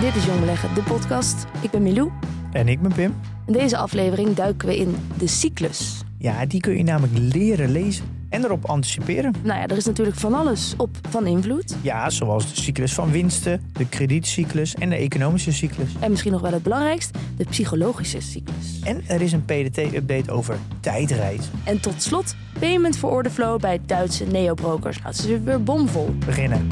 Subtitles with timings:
[0.00, 1.44] Dit is Jong Beleggen, de podcast.
[1.60, 2.10] Ik ben Milou.
[2.52, 3.14] En ik ben Pim.
[3.46, 6.02] In deze aflevering duiken we in de cyclus.
[6.18, 9.34] Ja, die kun je namelijk leren lezen en erop anticiperen.
[9.42, 11.76] Nou ja, er is natuurlijk van alles op van invloed.
[11.82, 15.90] Ja, zoals de cyclus van winsten, de kredietcyclus en de economische cyclus.
[16.00, 18.80] En misschien nog wel het belangrijkst, de psychologische cyclus.
[18.84, 21.52] En er is een PDT-update over tijdreizen.
[21.64, 24.96] En tot slot, payment for order flow bij Duitse neobrokers.
[24.96, 26.14] Nou, het is weer bomvol.
[26.26, 26.66] Beginnen.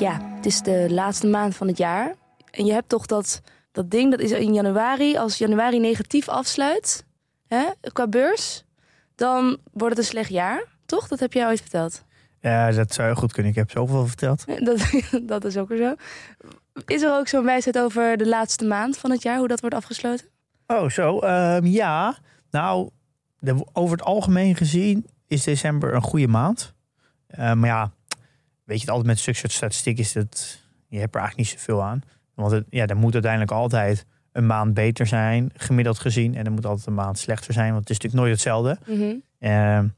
[0.00, 2.14] Ja, het is de laatste maand van het jaar.
[2.50, 3.40] En je hebt toch dat,
[3.72, 5.16] dat ding, dat is in januari.
[5.16, 7.04] Als januari negatief afsluit,
[7.46, 8.64] hè, qua beurs,
[9.14, 10.64] dan wordt het een slecht jaar.
[10.86, 11.08] Toch?
[11.08, 12.04] Dat heb jij ooit verteld.
[12.40, 13.50] Ja, dat zou goed kunnen.
[13.52, 14.44] Ik heb zoveel verteld.
[14.66, 14.90] Dat,
[15.22, 15.94] dat is ook weer zo.
[16.86, 19.76] Is er ook zo'n wijsheid over de laatste maand van het jaar, hoe dat wordt
[19.76, 20.26] afgesloten?
[20.66, 21.18] Oh, zo.
[21.18, 22.16] ehm, ja,
[22.50, 22.90] nou,
[23.38, 26.74] de- over het algemeen gezien is december een goede maand.
[27.26, 27.92] Eh, maar ja,
[28.70, 31.60] weet je het altijd met zulke soort statistiek is dat je hebt er eigenlijk niet
[31.60, 32.02] zoveel aan.
[32.34, 36.34] Want het, ja, er moet uiteindelijk altijd een maand beter zijn, gemiddeld gezien.
[36.34, 38.78] En er moet altijd een maand slechter zijn, want het is natuurlijk nooit hetzelfde.
[39.38, 39.88] Ehm,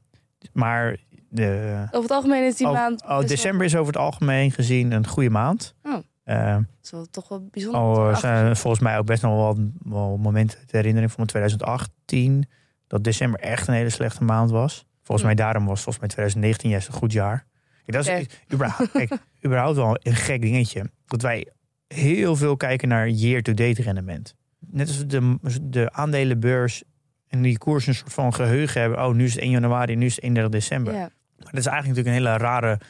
[0.53, 0.97] maar
[1.29, 3.03] de, Over het algemeen is die oh, maand...
[3.03, 5.75] oh, wel- december is over het algemeen gezien een goede maand.
[5.83, 5.95] Oh.
[6.25, 7.81] Ehm, Dat is wel toch wel bijzonder.
[7.81, 12.49] Oh, er zijn volgens mij ook best nog wel, wel momenten te herinnering van 2018.
[12.87, 14.87] Dat december echt een hele slechte maand was.
[15.03, 17.47] Volgens mij daarom was volgens mij 2019 juist een goed jaar.
[17.87, 19.13] Dat is überhaupt, kijk,
[19.45, 20.91] überhaupt wel een gek dingetje.
[21.07, 21.47] Dat wij
[21.87, 24.35] heel veel kijken naar year-to-date rendement.
[24.59, 26.83] Net als de, de aandelenbeurs
[27.29, 29.05] en die koers een soort van geheugen hebben.
[29.05, 30.93] Oh, nu is het 1 januari, nu is het 31 december.
[30.95, 31.11] ja.
[31.37, 32.81] Maar dat is eigenlijk natuurlijk een hele rare,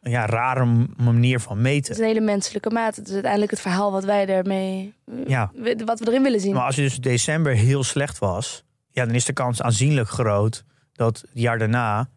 [0.00, 1.92] ja, rare manier van Het meten.
[1.92, 2.96] is een hele menselijke maat.
[2.96, 4.94] Het is uiteindelijk het verhaal wat wij ermee...
[5.26, 5.52] Ja.
[5.84, 6.54] Wat we erin willen zien.
[6.54, 10.64] Maar als je dus december heel slecht was, ja, dan is de kans aanzienlijk groot
[10.92, 12.08] dat het jaar daarna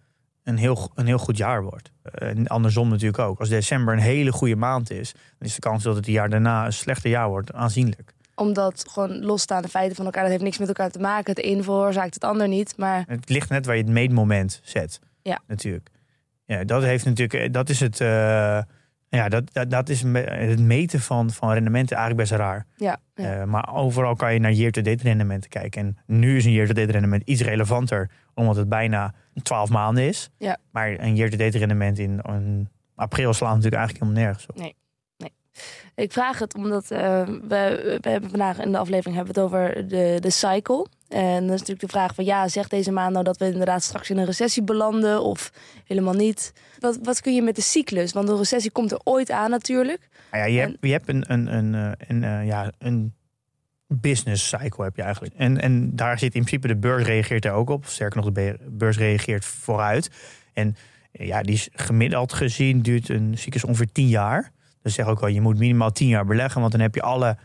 [0.44, 1.92] een heel, een heel goed jaar wordt.
[2.04, 3.40] Eh, En andersom natuurlijk ook.
[3.40, 6.66] Als december een hele goede maand is, dan is de kans dat het jaar daarna
[6.66, 8.14] een slechter jaar wordt aanzienlijk.
[8.36, 10.22] Omdat gewoon losstaande feiten van elkaar...
[10.22, 11.34] dat heeft niks met elkaar te maken.
[11.36, 12.74] Het een veroorzaakt het ander niet.
[12.78, 15.00] Maar Het ligt net waar je het meetmoment zet.
[15.22, 15.40] Ja.
[15.48, 15.90] Natuurlijk.
[16.46, 18.02] Ja, dat heeft natuurlijk, eh, dat is het.
[18.02, 18.62] eh,
[19.18, 22.66] ja, dat, dat, dat is het meten van, van rendementen eigenlijk best raar.
[22.76, 23.40] ja, ja.
[23.40, 25.82] Eh, maar overal kan je naar year-to-date rendementen kijken.
[25.82, 29.14] En nu is een year-to-date rendement iets relevanter, omdat het bijna
[29.44, 30.30] 12 maanden is.
[30.38, 30.58] Ja.
[30.72, 34.74] Maar een year-to-date rendement in, in april slaat natuurlijk eigenlijk helemaal nergens op.
[35.96, 39.50] Ik vraag het omdat eh, we, we hebben vandaag in de aflevering hebben we het
[39.50, 40.88] over de, de cycle.
[41.14, 43.84] En dan is natuurlijk de vraag van ja, zegt deze maand nou dat we inderdaad
[43.84, 45.52] straks in een recessie belanden of
[45.86, 46.54] helemaal niet?
[46.80, 48.14] Wat, wat kun je met de cyclus?
[48.14, 50.10] Want een recessie komt er ooit aan natuurlijk.
[50.32, 53.14] Nou ja, je, En- hebt, je hebt een, een, een, eh, een, eh, ja, een
[53.88, 55.34] business cycle heb je eigenlijk.
[55.38, 57.86] En, en daar zit in principe de beurs reageert er ook op.
[57.86, 60.10] Sterker nog, de be- beurs reageert vooruit.
[60.54, 60.76] En
[61.12, 64.52] eh, ja, die is gemiddeld gezien duurt een cyclus ongeveer 10 jaar.
[64.82, 67.38] Dus zeg ook al, je moet minimaal 10 jaar beleggen, want dan heb je alle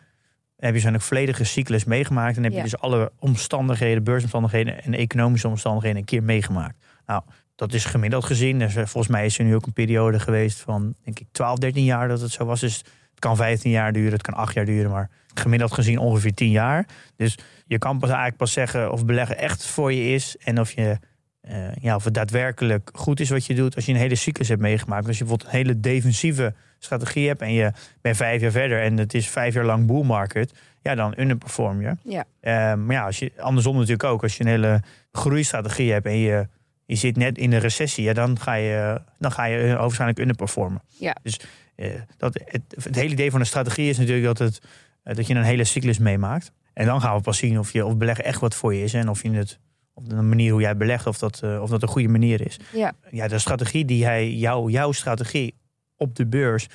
[0.58, 2.36] heb je zo'n volledige cyclus meegemaakt.
[2.36, 2.64] En heb je Ja.
[2.64, 6.76] dus alle omstandigheden, beursomstandigheden en economische omstandigheden een keer meegemaakt.
[7.06, 7.22] Nou,
[7.54, 8.58] dat is gemiddeld gezien.
[8.58, 11.58] Dus eh, volgens mij is er nu ook een periode geweest van, denk ik, 12,
[11.58, 12.60] 13 jaar dat het zo was.
[12.60, 12.76] Dus
[13.10, 16.50] het kan 15 jaar duren, het kan 8 jaar duren, maar gemiddeld gezien ongeveer 10
[16.50, 16.86] jaar.
[17.16, 20.72] Dus je kan pas eigenlijk pas zeggen of beleggen echt voor je is en of
[20.72, 20.98] je
[21.40, 24.48] eh, ja, of het daadwerkelijk goed is wat je doet als je een hele cyclus
[24.48, 25.06] hebt meegemaakt.
[25.06, 28.96] Als je bijvoorbeeld een hele defensieve strategie hebt en je bent vijf jaar verder en
[28.96, 30.52] het is vijf jaar lang bull market,
[30.82, 31.96] ja, dan underperform je.
[32.04, 32.24] Ja.
[32.40, 34.82] Eh, maar ja, als je, andersom natuurlijk ook, als je een hele
[35.12, 36.48] groeistrategie hebt en je,
[36.84, 40.82] je zit net in de recessie, ja, dan ga je, dan ga je waarschijnlijk underperformen.
[40.98, 41.16] Ja.
[41.22, 41.40] Dus
[41.74, 44.60] eh, dat, het, het hele idee van een strategie is natuurlijk dat, het,
[45.02, 46.52] eh, dat je een hele cyclus meemaakt.
[46.72, 48.94] En dan gaan we pas zien of, je, of beleggen echt wat voor je is
[48.94, 49.58] en of je het
[49.94, 52.56] op de manier hoe jij belegt, of dat, of dat een goede manier is.
[52.72, 52.92] Ja.
[53.10, 55.54] Ja, de strategie die hij, jou, jouw strategie
[55.98, 56.68] op de beurs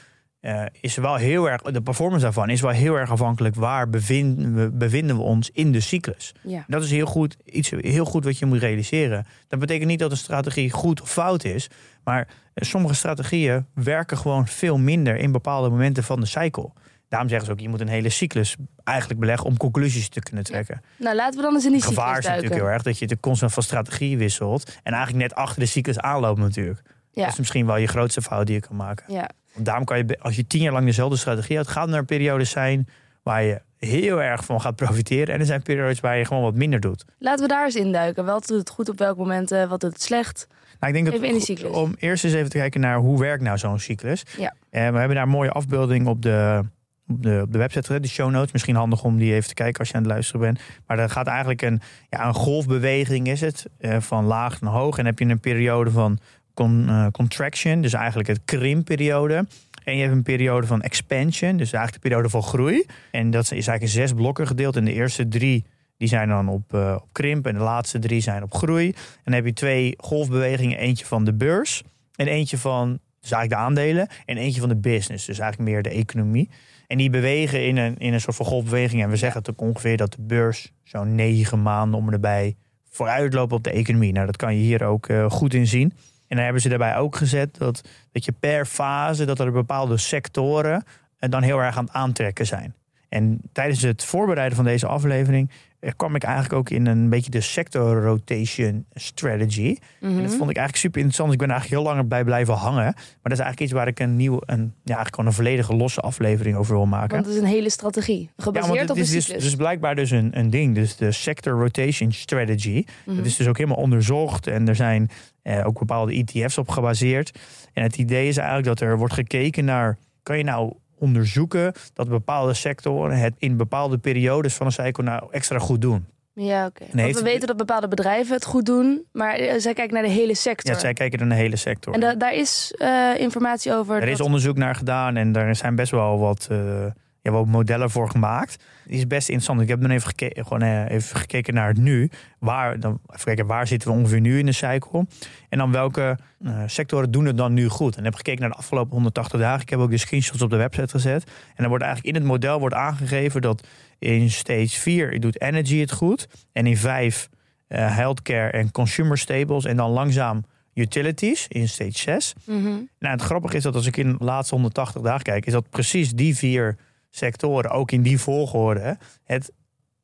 [0.44, 4.56] eh, is wel heel erg, de performance daarvan is wel heel erg afhankelijk waar bevinden
[4.56, 6.34] we, bevinden we ons in de cyclus.
[6.42, 6.64] Ja.
[6.68, 9.26] Dat is heel goed, iets heel goed wat je moet realiseren.
[9.48, 11.70] Dat betekent niet dat een strategie goed of fout is,
[12.04, 16.72] maar eh, sommige strategieën werken gewoon veel minder in bepaalde momenten van de cycle.
[17.08, 20.44] Daarom zeggen ze ook, je moet een hele cyclus eigenlijk beleggen om conclusies te kunnen
[20.44, 20.82] trekken.
[20.98, 22.68] Nou, laten we dan eens in die Het gevaar cyclus is natuurlijk duiken.
[22.68, 26.00] heel erg dat je de constant van strategie wisselt en eigenlijk net achter de cyclus
[26.00, 26.82] aanloopt natuurlijk.
[27.14, 27.24] Ja.
[27.24, 29.14] Dat is misschien wel je grootste fout die je kan maken.
[29.14, 29.30] Ja.
[29.54, 32.50] Want daarom kan je, als je tien jaar lang dezelfde strategie hebt, gaan er periodes
[32.50, 32.88] zijn
[33.24, 35.34] waar je heel erg van gaat profiteren.
[35.34, 37.06] En er zijn periodes waar je gewoon wat minder doet.
[37.20, 38.26] Laten we daar eens induiken.
[38.26, 40.48] Wat doet het goed op welk moment, eh, wat doet het slecht?
[40.80, 41.78] Nou, ik denk dat Even in die het goed- cyclus.
[41.82, 44.24] om eerst eens even te kijken naar hoe werkt nou zo'n cyclus.
[44.38, 44.54] Ja.
[44.70, 46.62] En we hebben daar een mooie afbeelding op de,
[47.08, 48.52] op de, op de website de show notes.
[48.52, 50.60] Misschien handig om die even te kijken als je aan het luisteren bent.
[50.88, 54.98] Maar dat gaat eigenlijk een, ja, een golfbeweging is het, eh, van laag naar hoog.
[54.98, 56.20] En heb je een periode van
[56.54, 59.48] con- eh, contraction, dus eigenlijk het krimperiode.
[59.84, 62.86] En je hebt een periode van expansion, dus eigenlijk de periode van groei.
[63.12, 64.76] En dat is eigenlijk zes blokken gedeeld.
[64.76, 65.66] En de eerste drie
[65.98, 68.88] die zijn dan op, eh, op krimp en de laatste drie zijn op groei.
[68.88, 70.78] En dan heb je twee golfbewegingen.
[70.78, 71.84] Eentje van de beurs
[72.16, 74.08] en eentje van dus eigenlijk de aandelen.
[74.26, 76.50] En eentje van de business, dus eigenlijk meer de economie.
[76.88, 79.02] En die bewegen in een, in een soort van golfbeweging.
[79.02, 82.56] En we zeggen het ook ongeveer dat de beurs zo'n negen maanden om erbij
[82.90, 84.12] vooruit loopt op de economie.
[84.12, 85.94] Nou, dat kan je hier ook eh, goed in zien.
[86.34, 89.98] En dan hebben ze daarbij ook gezet dat, dat je per fase, dat er bepaalde
[89.98, 90.84] sectoren
[91.20, 92.76] eh, dan heel erg aan het aantrekken zijn.
[93.10, 95.52] En tijdens het voorbereiden van deze aflevering
[95.96, 99.78] kwam ik eigenlijk ook in een beetje de sector rotation strategy.
[100.00, 100.18] Mhm.
[100.18, 101.32] En dat vond ik eigenlijk super interessant.
[101.32, 102.84] Ik ben er eigenlijk heel lang bij blijven hangen.
[102.84, 105.76] Maar dat is eigenlijk iets waar ik een nieuw, een, ja, eigenlijk gewoon een volledige
[105.76, 107.16] losse aflevering over wil maken.
[107.16, 108.30] Want het is een hele strategie.
[108.38, 109.26] Gebaseerd ja, op de het is cyclus.
[109.28, 110.76] dus, dus blijkbaar dus een, een ding.
[110.76, 112.86] Dus de sector rotation strategy.
[113.06, 113.18] Mhm.
[113.18, 114.48] Dat is dus ook helemaal onderzocht.
[114.48, 115.10] En er zijn
[115.42, 117.40] eh, ook bepaalde ETF's op gebaseerd.
[117.74, 119.98] En het idee is eigenlijk dat er wordt gekeken naar...
[120.24, 123.18] kan je nou onderzoeken dat bepaalde sectoren...
[123.18, 126.06] het in bepaalde periodes van een cycle nou extra goed doen.
[126.36, 126.86] Ja, oké.
[126.94, 130.10] Want we weten dat bepaalde bedrijven het goed doen, maar eh, zij kijken naar de
[130.10, 130.74] hele sector.
[130.74, 131.94] Ja, zij kijken naar de hele sector.
[131.94, 134.02] En da- daar is eh, informatie over.
[134.02, 136.86] Er is onderzoek naar gedaan en er zijn best wel wat, eh,
[137.24, 138.64] ja, wat modellen voor gemaakt.
[138.88, 139.62] Die is best interessant.
[139.62, 142.10] Ik heb dan even, geke- gewoon, eh, even gekeken naar het nu.
[142.40, 145.06] Waar, dan, even kijken, waar zitten we ongeveer nu in de cycle?
[145.50, 147.96] En dan welke eh, sectoren doen het dan nu goed?
[147.98, 149.62] En heb gekeken naar de afgelopen 180 dagen.
[149.62, 151.24] Ik heb ook de screenshots op de website gezet.
[151.24, 153.68] En dan wordt eigenlijk in het model wordt aangegeven dat
[154.00, 156.28] in stage 4 doet energy het goed.
[156.52, 157.30] En in 5
[157.68, 159.66] eh, healthcare en consumer staples.
[159.66, 160.44] En dan langzaam
[160.74, 162.34] utilities in stage 6.
[162.46, 162.60] Mhm.
[163.00, 165.70] Nou, het grappige is dat als ik in de laatste 180 dagen kijk, is dat
[165.70, 166.76] precies die vier
[167.16, 169.52] sectoren, ook in die volgorde, het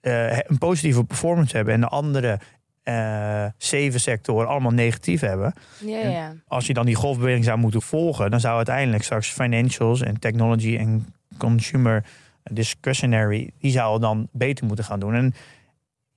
[0.01, 2.39] eh, een positieve performance hebben en de andere
[2.83, 5.53] eh, zeven sectoren allemaal negatief hebben.
[5.85, 6.33] Ja, ja.
[6.47, 10.77] Als je dan die golfbeweging zou moeten volgen, dan zou uiteindelijk straks financials en technology
[10.77, 12.05] en consumer
[12.51, 15.13] discretionary, die zouden dan beter moeten gaan doen.
[15.13, 15.33] En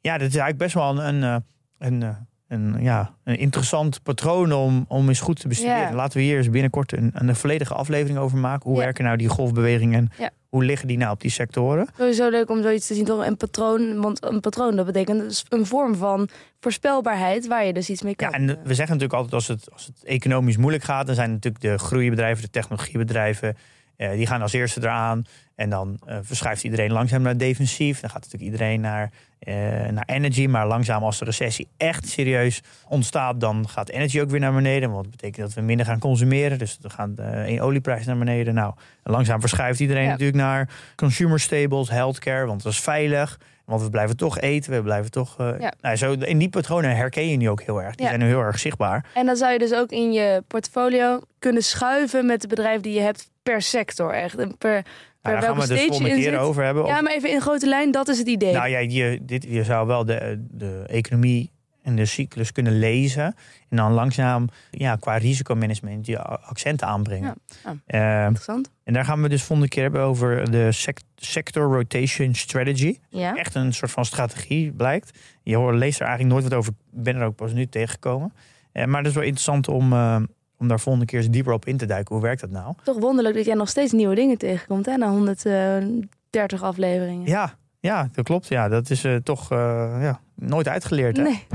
[0.00, 1.38] ja, dat is eigenlijk best wel een, een, eh,
[1.78, 2.16] een,
[2.52, 5.88] een, ja, een interessant patroon om, om eens goed te bestuderen.
[5.88, 5.94] Ja.
[5.94, 8.68] Laten we hier eens binnenkort een, een volledige aflevering over maken.
[8.68, 8.84] Hoe Ja.
[8.84, 11.86] werken nou die golfbewegingen en hoe liggen die nou op die sectoren?
[11.96, 13.26] Sowieso leuk om zoiets te zien, toch?
[13.26, 16.28] Een patroon, want een patroon, dat betekent dus een vorm van
[16.60, 18.30] voorspelbaarheid waar je dus iets mee kan.
[18.30, 21.30] Ja, en we zeggen natuurlijk altijd als het, als het economisch moeilijk gaat, dan zijn
[21.30, 23.56] natuurlijk de groeibedrijven, de technologiebedrijven,
[24.02, 25.24] eh, die gaan als eerste eraan.
[25.54, 28.00] En dan eh, verschuift iedereen langzaam naar defensief.
[28.00, 29.54] Dan gaat natuurlijk iedereen naar, eh,
[29.90, 30.46] naar energy.
[30.46, 34.90] Maar langzaam als de recessie echt serieus ontstaat, dan gaat energy ook weer naar beneden.
[34.90, 36.58] Want dat betekent dat we minder gaan consumeren.
[36.58, 38.54] Dus dan gaat de olieprijs naar beneden.
[38.54, 40.10] Nou, langzaam verschuift iedereen Ja.
[40.10, 43.38] natuurlijk naar consumer staples, healthcare, want dat is veilig.
[43.64, 45.38] Want we blijven toch eten, we blijven toch.
[45.38, 45.72] eh, Ja.
[45.80, 47.94] nou, zo, in die patronen herken je nu ook heel erg.
[47.94, 48.08] Die Ja.
[48.08, 49.10] zijn nu heel erg zichtbaar.
[49.14, 52.92] En dan zou je dus ook in je portfolio kunnen schuiven met de bedrijven die
[52.94, 54.12] je hebt per sector.
[54.12, 54.36] Echt.
[54.38, 54.82] En per, per
[55.22, 56.84] Nou, daar gaan we dus volgende keer over hebben.
[56.86, 58.52] Ja, maar even in grote lijn, dat is het idee.
[58.52, 61.51] Nou ja, je, dit, je zou wel de, de economie
[61.82, 63.34] en de cyclus kunnen lezen.
[63.68, 67.34] En dan langzaam ja, qua risicomanagement je accenten aanbrengen.
[67.64, 67.76] Ja.
[67.86, 68.70] Eh, Interessant.
[68.84, 72.98] en daar gaan we dus volgende keer hebben over de sec- sector rotation strategy.
[73.08, 73.36] Ja.
[73.36, 75.18] Echt een soort van strategie blijkt.
[75.42, 76.72] Je hoort, leest er eigenlijk nooit wat over.
[76.92, 78.32] Ik ben er ook pas nu tegengekomen.
[78.72, 80.16] Eh, maar dat is wel interessant om, eh,
[80.58, 82.14] om daar volgende keer eens dieper op in te duiken.
[82.14, 82.74] Hoe werkt dat nou?
[82.84, 87.26] Toch wonderlijk dat jij nog steeds nieuwe dingen tegenkomt hè, na 130 afleveringen.
[87.26, 88.48] Ja, ja dat klopt.
[88.48, 91.16] Ja, dat is toch ja, nooit uitgeleerd.
[91.16, 91.22] Hè?
[91.22, 91.46] Nee.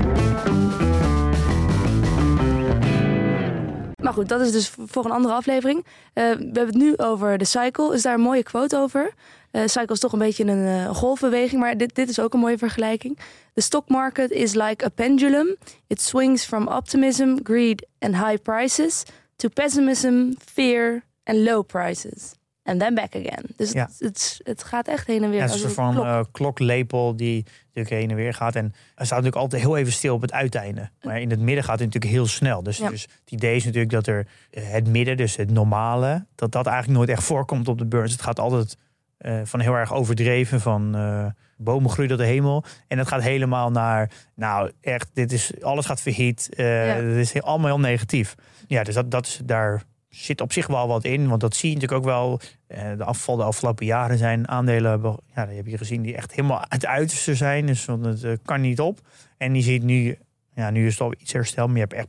[4.02, 5.84] Maar goed, dat is dus voor een andere aflevering.
[6.12, 7.94] Eh, we hebben het nu over de cycle.
[7.94, 9.12] Is daar een mooie quote over?
[9.50, 12.40] Eh cycle is toch een beetje een eh, golfbeweging, maar dit, dit is ook een
[12.40, 13.18] mooie vergelijking.
[13.54, 15.56] The stock market is like a pendulum.
[15.86, 19.02] It swings from optimism, greed and high prices
[19.36, 22.37] to pessimism, fear and low prices.
[22.68, 23.44] En then back again.
[23.56, 23.84] Dus Ja.
[23.86, 25.38] het, het, het gaat echt heen en weer.
[25.38, 26.04] Ja, het is een soort van klok.
[26.06, 28.54] eh, kloklepel die natuurlijk heen en weer gaat.
[28.56, 28.62] En
[28.94, 30.90] hij staat natuurlijk altijd heel even stil op het uiteinde.
[31.02, 32.62] Maar in het midden gaat het natuurlijk heel snel.
[32.62, 32.88] Dus, Ja.
[32.90, 36.66] dus het idee is natuurlijk dat er eh, het midden, dus het normale, dat dat
[36.66, 38.12] eigenlijk nooit echt voorkomt op de beurs.
[38.12, 38.76] Het gaat altijd
[39.18, 42.64] eh, van heel erg overdreven, van eh, bomen groeien tot de hemel.
[42.88, 46.48] En het gaat helemaal naar, nou echt, dit is, alles gaat verhit.
[46.50, 46.64] Ja.
[46.64, 48.34] Het is heel- allemaal heel negatief.
[48.66, 51.28] Ja, dus dat, dat is, daar zit op zich wel wat in.
[51.28, 52.40] Want dat zie je natuurlijk ook wel.
[52.66, 56.30] Eh, de afval de afgelopen jaren zijn aandelen, ja, die heb je gezien, die echt
[56.30, 57.66] helemaal het uiterste zijn.
[57.66, 59.00] Dus het eh, kan niet op.
[59.36, 60.18] En die ziet nu,
[60.54, 61.66] ja, nu is het al iets herstel.
[61.66, 62.08] Maar je hebt echt,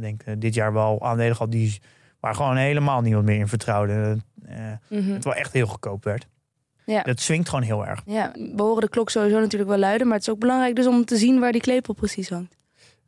[0.00, 1.80] denk eh, dit jaar wel aandelen gehad die
[2.20, 4.18] waar gewoon helemaal niemand meer in vertrouwde.
[4.88, 5.12] Mhm.
[5.12, 6.26] het wel echt heel goedkoop werd.
[6.86, 7.02] Ja.
[7.02, 8.02] Dat swingt gewoon heel erg.
[8.06, 10.86] Ja, we horen de klok sowieso natuurlijk wel luiden, maar het is ook belangrijk dus
[10.86, 12.56] om te zien waar die klepel precies hangt.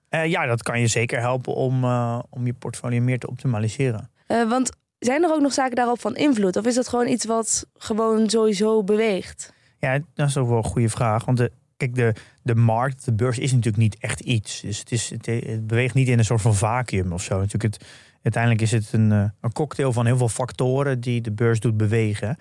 [0.09, 4.11] Eh, ja, dat kan je zeker helpen om, eh, om je portfolio meer te optimaliseren.
[4.27, 6.57] Eh, want zijn er ook nog zaken daarop van invloed?
[6.57, 9.53] Of is dat gewoon iets wat gewoon sowieso beweegt?
[9.79, 11.25] Ja, dat is ook wel een goede vraag.
[11.25, 14.61] Want de, kijk, de, de markt, de beurs is natuurlijk niet echt iets.
[14.61, 17.39] Dus het, is, het, het beweegt niet in een soort van vacuüm of zo.
[17.39, 17.87] Natuurlijk het,
[18.23, 22.39] uiteindelijk is het een, een cocktail van heel veel factoren die de beurs doet bewegen.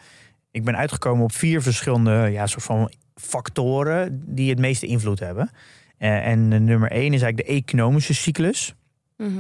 [0.51, 5.50] Ik ben uitgekomen op vier verschillende ja, soort van factoren die het meeste invloed hebben.
[5.97, 8.75] Eh, en eh, nummer één is eigenlijk de economische cyclus.
[9.17, 9.31] Mhm.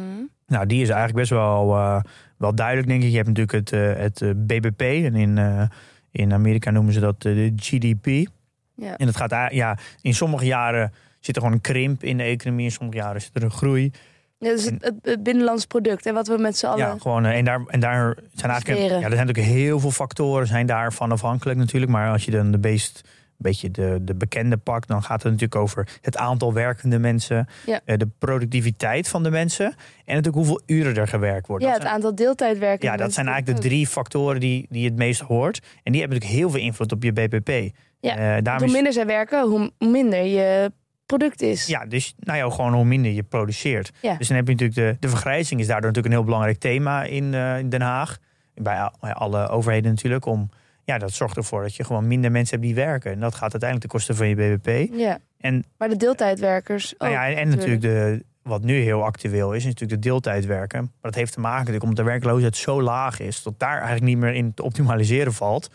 [0.47, 2.01] Nou, die is eigenlijk best wel, eh,
[2.37, 3.09] wel duidelijk, denk ik.
[3.09, 5.69] Je hebt natuurlijk het, het BBP en in,
[6.11, 8.29] in Amerika noemen ze dat de GDP.
[8.75, 8.97] Ja.
[8.97, 12.65] En dat gaat, ja, in sommige jaren zit er gewoon een krimp in de economie,
[12.65, 13.91] in sommige jaren zit er een groei.
[14.39, 16.77] Ja, dus het, het, het binnenlands product, hè, wat we met z'n allen...
[16.77, 20.47] Ja, gewoon, en, daar, en daar zijn eigenlijk ja, er zijn natuurlijk heel veel factoren
[20.47, 21.91] zijn daarvan afhankelijk natuurlijk.
[21.91, 23.01] Maar als je dan de meest
[23.37, 27.79] beetje de, de bekende pakt, dan gaat het natuurlijk over het aantal werkende mensen, Ja.
[27.85, 31.63] eh, de productiviteit van de mensen en natuurlijk hoeveel uren er gewerkt wordt.
[31.63, 34.85] ja, Dat het zijn- aantal deeltijdwerkende Ja, dat zijn eigenlijk de drie factoren die, die
[34.85, 35.59] het meest hoort.
[35.83, 37.71] En die hebben natuurlijk heel veel invloed op je.
[37.99, 40.71] Ja, Eh, Hoe minder zij werken, hoe minder je
[41.05, 41.65] product is.
[41.65, 43.91] ja, dus nou ja, gewoon hoe minder je produceert.
[44.01, 44.15] Ja.
[44.17, 47.03] Dus dan heb je natuurlijk de, de vergrijzing is daardoor natuurlijk een heel belangrijk thema
[47.03, 48.17] in, eh, in Den Haag.
[48.53, 50.25] Bij alle overheden natuurlijk.
[50.25, 50.49] Om,
[50.85, 53.11] ja, dat zorgt ervoor dat je gewoon minder mensen hebt die werken.
[53.11, 54.93] En dat gaat uiteindelijk ten koste van je BBP.
[54.93, 55.19] Ja.
[55.37, 59.57] En, Maar de deeltijdwerkers nou ja, en, en natuurlijk de, wat nu heel actueel is,
[59.57, 60.81] is natuurlijk de deeltijdwerken.
[60.81, 63.43] Maar dat heeft te maken natuurlijk omdat de werkloosheid zo laag is.
[63.43, 65.69] Dat daar eigenlijk niet meer in te optimaliseren valt.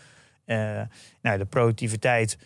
[0.44, 0.80] Eh,
[1.22, 2.38] nou, de productiviteit,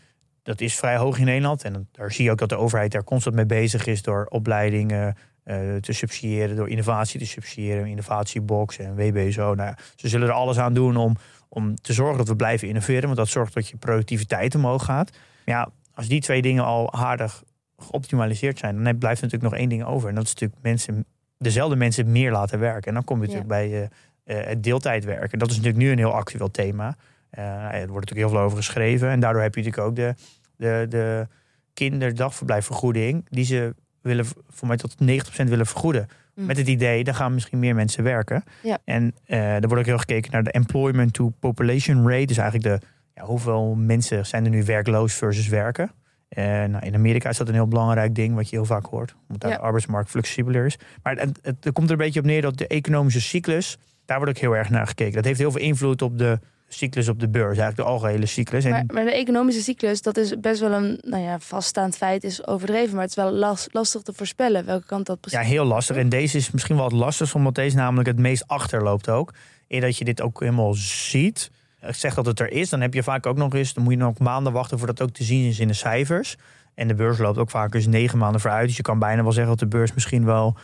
[0.42, 1.64] dat is vrij hoog in Nederland.
[1.64, 5.16] En daar zie je ook dat de overheid daar constant mee bezig is door opleidingen
[5.44, 9.54] eh, te subsidiëren, door innovatie te subsidiëren, innovatiebox en WBSO.
[9.54, 11.16] Nou, ze zullen er alles aan doen om,
[11.54, 15.10] om te zorgen dat we blijven innoveren, want dat zorgt dat je productiviteit omhoog gaat.
[15.10, 17.42] Maar ja, als die twee dingen al aardig
[17.78, 20.08] geoptimaliseerd zijn, dan blijft er natuurlijk nog één ding over.
[20.08, 21.04] En dat is natuurlijk mensen,
[21.38, 22.88] dezelfde mensen meer laten werken.
[22.88, 23.90] En dan kom je natuurlijk bij
[24.24, 25.32] eh, het deeltijdwerken.
[25.32, 26.96] En dat is natuurlijk nu een heel actueel thema.
[27.30, 29.08] Eh, er wordt natuurlijk heel veel over geschreven.
[29.08, 30.14] En daardoor heb je natuurlijk ook de,
[30.56, 31.28] de, de
[31.72, 34.96] kinderdagverblijfvergoeding, die ze willen, voor mij tot 90%
[35.34, 36.08] willen vergoeden.
[36.34, 36.46] Mm.
[36.46, 38.44] Met het idee, dan gaan misschien meer mensen werken.
[38.62, 38.78] Ja.
[38.84, 42.26] En eh er wordt ook heel gekeken naar de employment to population rate.
[42.26, 45.90] Dus eigenlijk de, ja, hoeveel mensen zijn er nu werkloos versus werken.
[46.28, 49.14] Eh, nou, in Amerika is dat een heel belangrijk ding, wat je heel vaak hoort.
[49.20, 49.56] Omdat daar Ja.
[49.56, 50.78] de arbeidsmarkt flexibeler is.
[51.02, 54.32] Maar het, het, komt er een beetje op neer dat de economische cyclus, daar wordt
[54.32, 55.14] ook heel erg naar gekeken.
[55.14, 56.38] Dat heeft heel veel invloed op de
[56.68, 58.64] cyclus op de beurs, eigenlijk de algehele cyclus.
[58.64, 62.46] Maar, maar de economische cyclus, dat is best wel een nou ja, vaststaand feit, is
[62.46, 62.92] overdreven.
[62.92, 65.96] Maar het is wel las- lastig te voorspellen welke kant dat precies Ja, heel lastig.
[65.96, 69.32] En deze is misschien wel het lastigst, omdat deze namelijk het meest achterloopt ook.
[69.68, 71.50] Eer dat je dit ook helemaal ziet.
[71.86, 73.74] Ik zeg dat het er is, dan heb je vaak ook nog eens...
[73.74, 76.36] dan moet je nog maanden wachten voordat het ook te zien is in de cijfers.
[76.74, 78.66] En de beurs loopt ook vaak eens negen maanden vooruit.
[78.66, 80.56] Dus je kan bijna wel zeggen dat de beurs misschien wel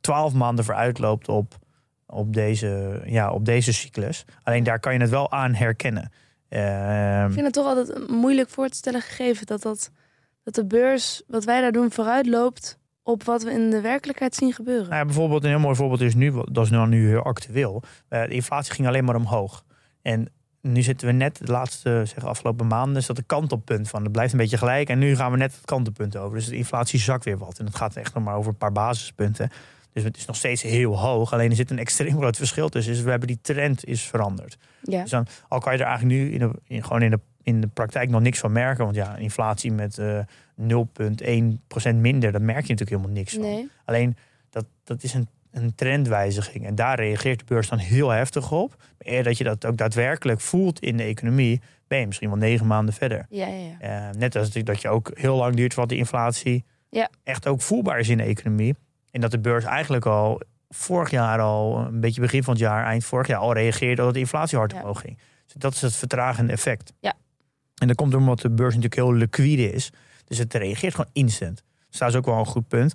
[0.00, 1.54] twaalf maanden vooruit loopt op,
[2.06, 4.24] op, deze, ja, op deze cyclus.
[4.42, 6.10] Alleen daar kan je het wel aan herkennen.
[6.48, 9.90] Ik vind het toch altijd moeilijk voor te stellen gegeven dat, dat,
[10.42, 14.34] dat de beurs, wat wij daar doen, vooruit loopt op wat we in de werkelijkheid
[14.34, 14.84] zien gebeuren.
[14.84, 17.82] Nou ja, bijvoorbeeld een heel mooi voorbeeld is nu, dat is nu, nu heel actueel.
[18.08, 19.64] Eh, de inflatie ging alleen maar omhoog.
[20.02, 20.28] En
[20.60, 24.02] nu zitten we net de laatste zeg, afgelopen maanden is dat een kantelpunt van.
[24.02, 26.36] Het blijft een beetje gelijk en nu gaan we net het kantelpunt over.
[26.36, 27.58] Dus de inflatie zakt weer wat.
[27.58, 29.50] En het gaat echt nog maar over een paar basispunten.
[29.96, 31.32] Dus het is nog steeds heel hoog.
[31.32, 32.92] Alleen er zit een extreem groot verschil tussen.
[32.92, 34.56] Dus we hebben die trend is veranderd.
[34.82, 35.00] ja.
[35.02, 37.60] Dus dan, al kan je er eigenlijk nu in de, in, gewoon in de, in
[37.60, 38.84] de praktijk nog niks van merken.
[38.84, 40.18] Want ja, inflatie met eh
[40.60, 43.42] 0,1% minder, daar merk je natuurlijk helemaal niks van.
[43.42, 43.68] Nee.
[43.84, 44.16] Alleen
[44.50, 46.66] dat, dat is een, een trendwijziging.
[46.66, 48.74] En daar reageert de beurs dan heel heftig op.
[48.78, 52.38] Maar eer dat je dat ook daadwerkelijk voelt in de economie, ben je misschien wel
[52.38, 53.26] negen maanden verder.
[53.28, 54.08] Ja, ja, ja.
[54.08, 57.08] Eh, net als dat je ook heel lang duurt voordat die inflatie Ja.
[57.24, 58.74] echt ook voelbaar is in de economie.
[59.16, 62.84] En dat de beurs eigenlijk al vorig jaar al, een beetje begin van het jaar,
[62.84, 65.18] eind vorig jaar al reageerde dat de inflatie hard omhoog ging.
[65.44, 66.92] Dus Dat is het vertragende effect.
[67.00, 67.14] Ja.
[67.74, 69.92] En dat komt omdat de beurs natuurlijk heel liquide is.
[70.24, 71.62] Dus het reageert gewoon instant.
[71.88, 72.94] Dus dat is ook wel een goed punt.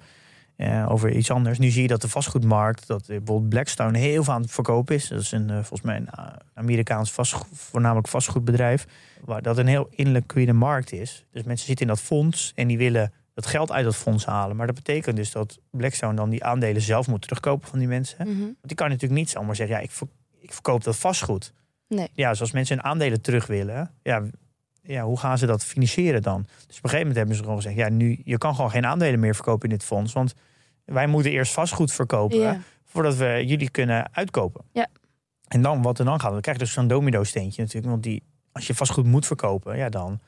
[0.55, 1.59] Eh, over iets anders.
[1.59, 5.07] Nu zie je dat de vastgoedmarkt, dat bijvoorbeeld Blackstone heel veel aan het verkopen is.
[5.07, 8.85] Dat is een, eh, volgens mij een uh, Amerikaans vastgoed, voornamelijk vastgoedbedrijf.
[9.25, 11.25] Waar dat een heel illiquide markt is.
[11.31, 14.55] Dus mensen zitten in dat fonds en die willen dat geld uit dat fonds halen.
[14.55, 18.27] Maar dat betekent dus dat Blackstone dan die aandelen zelf moet terugkopen van die mensen.
[18.27, 18.39] Mhm.
[18.39, 19.91] Want die kan natuurlijk niet zomaar zeggen, ja, ik,
[20.39, 21.53] ik verkoop dat vastgoed.
[21.87, 22.07] Nee.
[22.13, 24.23] Ja, dus als mensen hun aandelen terug willen, ja,
[24.83, 26.41] ja, hoe gaan ze dat financieren dan?
[26.67, 28.85] Dus op een gegeven moment hebben ze gewoon gezegd, ja, nu, je kan gewoon geen
[28.85, 30.13] aandelen meer verkopen in dit fonds.
[30.13, 30.33] Want
[30.85, 32.59] wij moeten eerst vastgoed verkopen Ja.
[32.85, 34.63] voordat we jullie kunnen uitkopen.
[34.71, 34.87] Ja.
[35.47, 37.91] En dan wat er dan gaat, dan krijg je dus zo'n domino steentje natuurlijk.
[37.91, 40.19] Want die, als je vastgoed moet verkopen, ja, dan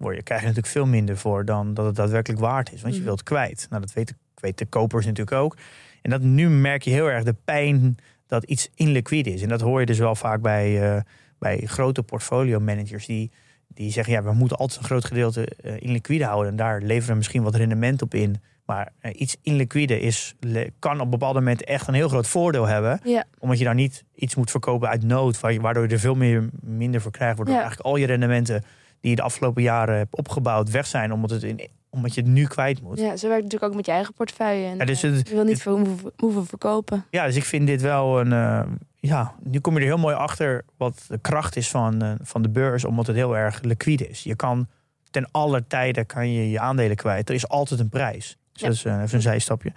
[0.00, 2.80] word je, krijg je natuurlijk veel minder voor dan dat het daadwerkelijk waard is.
[2.82, 3.08] Want je Mhm.
[3.08, 3.66] wilt kwijt.
[3.70, 5.56] Nou, dat weten, weten de kopers natuurlijk ook.
[6.02, 9.42] En dat nu merk je heel erg de pijn dat iets illiquide is.
[9.42, 11.00] En dat hoor je dus wel vaak bij, eh,
[11.38, 13.30] bij grote portfolio managers die,
[13.68, 16.50] die zeggen, ja, we moeten altijd een groot gedeelte eh illiquide houden.
[16.50, 18.40] En daar leveren we misschien wat rendement op in.
[18.66, 20.34] Maar eh, iets illiquide is,
[20.78, 23.00] kan op bepaalde momenten echt een heel groot voordeel hebben.
[23.04, 23.24] Ja.
[23.38, 27.00] Omdat je dan niet iets moet verkopen uit nood, waardoor je er veel meer, minder
[27.00, 27.36] voor krijgt.
[27.36, 27.60] Waardoor Ja.
[27.60, 28.64] eigenlijk al je rendementen
[29.00, 32.30] die je de afgelopen jaren hebt opgebouwd weg zijn, omdat, het in, omdat je het
[32.30, 32.98] nu kwijt moet.
[32.98, 34.66] Ja, zo werkt natuurlijk ook met je eigen portefeuille.
[34.66, 37.04] En, Ja, dus eh, het- je wil niet het- veel hoeven, hoeven verkopen.
[37.10, 38.32] Ja, dus ik vind dit wel een.
[38.32, 38.62] eh,
[38.96, 42.42] ja, nu kom je er heel mooi achter wat de kracht is van, eh, van
[42.42, 44.22] de beurs, omdat het heel erg liquide is.
[44.22, 44.66] Je kan
[45.10, 47.28] ten alle tijden kan je je aandelen kwijt.
[47.28, 48.36] Er is altijd een prijs.
[48.68, 49.72] Dus dat is eh, even een zijstapje.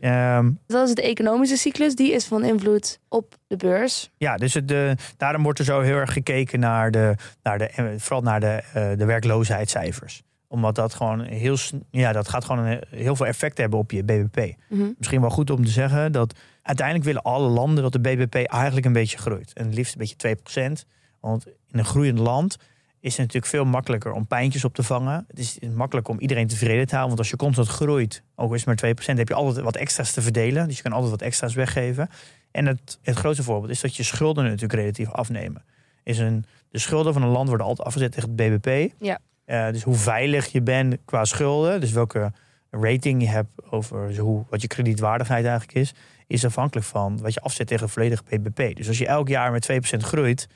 [0.00, 1.94] Ehm, Dat is de economische cyclus.
[1.94, 4.10] Die is van invloed op de beurs.
[4.16, 7.66] ja, dus het, de, daarom wordt er zo heel erg gekeken naar de, naar de,
[7.66, 10.22] eh, vooral naar de, eh, de werkloosheidscijfers.
[10.48, 11.56] Omdat dat gewoon heel,
[11.90, 14.54] ja, dat gaat gewoon een, heel veel effect hebben op je BBP.
[14.68, 14.88] Mhm.
[14.98, 18.86] misschien wel goed om te zeggen dat uiteindelijk willen alle landen dat de BBP eigenlijk
[18.86, 19.52] een beetje groeit.
[19.52, 20.84] En het liefst een beetje 2%.
[21.20, 22.56] Want in een groeiend land
[23.00, 25.24] is het natuurlijk veel makkelijker om pijntjes op te vangen.
[25.28, 27.08] Het is makkelijk om iedereen tevreden te houden.
[27.08, 30.12] Want als je constant groeit, ook is het maar 2%, heb je altijd wat extra's
[30.12, 30.66] te verdelen.
[30.66, 32.08] Dus je kan altijd wat extra's weggeven.
[32.50, 35.64] En het, het grootste voorbeeld is dat je schulden natuurlijk relatief afnemen.
[36.02, 38.92] Is een, de schulden van een land worden altijd afgezet tegen het BBP.
[38.98, 39.18] Ja.
[39.44, 42.32] Eh, dus hoe veilig je bent qua schulden, dus welke
[42.70, 45.94] rating je hebt over zo hoe, wat je kredietwaardigheid eigenlijk is,
[46.26, 48.76] is afhankelijk van wat je afzet tegen het volledige BBP.
[48.76, 50.48] Dus als je elk jaar met 2% groeit,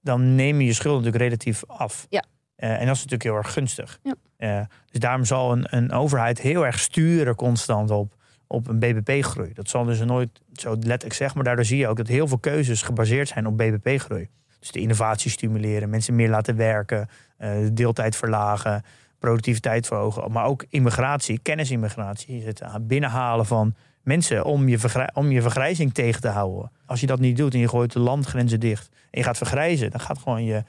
[0.00, 2.06] dan neem je je schulden natuurlijk relatief af.
[2.08, 2.24] Ja.
[2.56, 3.98] Eh, en dat is natuurlijk heel erg gunstig.
[4.02, 4.14] Ja.
[4.36, 8.14] Eh, dus daarom zal een, een overheid heel erg sturen constant op,
[8.46, 9.52] op een BBP-groei.
[9.52, 12.38] Dat zal dus nooit zo letterlijk zeggen, maar daardoor zie je ook dat heel veel
[12.38, 14.28] keuzes gebaseerd zijn op BBP-groei.
[14.58, 18.82] Dus de innovatie stimuleren, mensen meer laten werken, eh, de deeltijd verlagen,
[19.18, 20.32] productiviteit verhogen.
[20.32, 23.74] Maar ook immigratie, kennisimmigratie, het binnenhalen van
[24.08, 26.70] mensen om je, om je vergrijzing tegen te houden.
[26.86, 29.90] Als je dat niet doet en je gooit de landgrenzen dicht en je gaat vergrijzen,
[29.90, 30.62] dan gaat gewoon je,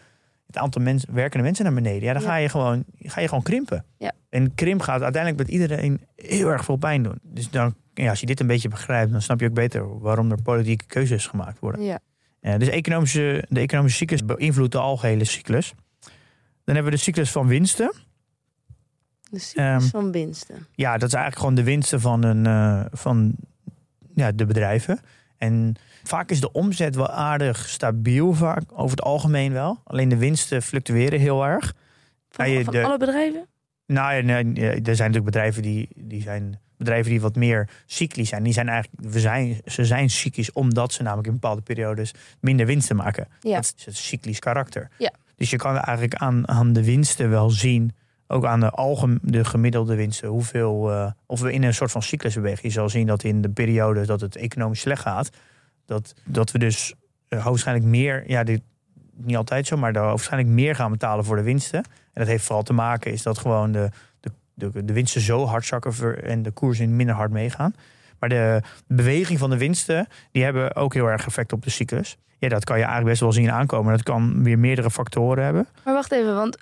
[0.47, 2.03] het aantal mensen, werkende mensen naar beneden.
[2.03, 2.27] Ja, dan Ja.
[2.27, 3.85] Ga, je gewoon, ga je gewoon krimpen.
[3.97, 4.11] Ja.
[4.29, 7.19] En krimp gaat uiteindelijk met iedereen heel erg veel pijn doen.
[7.23, 10.31] Dus dan, ja, als je dit een beetje begrijpt, dan snap je ook beter waarom
[10.31, 11.83] er politieke keuzes gemaakt worden.
[11.83, 11.99] Ja.
[12.41, 15.73] Eh, dus economische, de economische cyclus beïnvloedt de algehele cyclus.
[16.63, 17.93] Dan hebben we de cyclus van winsten.
[19.29, 20.67] De cyclus Ehm, van winsten.
[20.71, 23.35] Ja, dat is eigenlijk gewoon de winsten van, een, eh, van
[24.15, 24.99] ja, de bedrijven.
[25.37, 29.81] En vaak is de omzet wel aardig stabiel, vaak, over het algemeen wel.
[29.83, 31.73] Alleen de winsten fluctueren heel erg.
[32.29, 33.45] Van, je- van de- alle bedrijven?
[33.85, 38.29] Nou, ja, nee, er zijn natuurlijk bedrijven die, die zijn bedrijven die wat meer cyclisch
[38.29, 38.43] zijn.
[38.43, 42.65] Die zijn eigenlijk, we zijn, ze zijn cyclisch omdat ze namelijk in bepaalde periodes minder
[42.65, 43.27] winsten maken.
[43.41, 43.55] Ja.
[43.55, 44.89] Dat is het cyclisch karakter.
[44.97, 45.11] Ja.
[45.35, 47.95] Dus je kan eigenlijk aan, aan de winsten wel zien,
[48.31, 52.01] ook aan de, algem, de gemiddelde winsten, hoeveel, eh, of we in een soort van
[52.01, 52.59] cyclus bewegen.
[52.61, 55.29] Je zal zien dat in de periode dat het economisch slecht gaat,
[55.85, 56.93] dat, dat we dus
[57.27, 58.61] eh, hoogstwaarschijnlijk meer, ja, dit,
[59.15, 61.83] niet altijd zo, maar daar waarschijnlijk meer gaan betalen voor de winsten.
[61.83, 63.89] En dat heeft vooral te maken is dat gewoon de,
[64.19, 67.75] de, de, de winsten zo hard zakken en de koersen minder hard meegaan.
[68.19, 72.17] Maar de beweging van de winsten, die hebben ook heel erg effect op de cyclus.
[72.37, 73.91] Ja, dat kan je eigenlijk best wel zien aankomen.
[73.91, 75.67] Dat kan weer meerdere factoren hebben.
[75.85, 76.57] Maar wacht even, want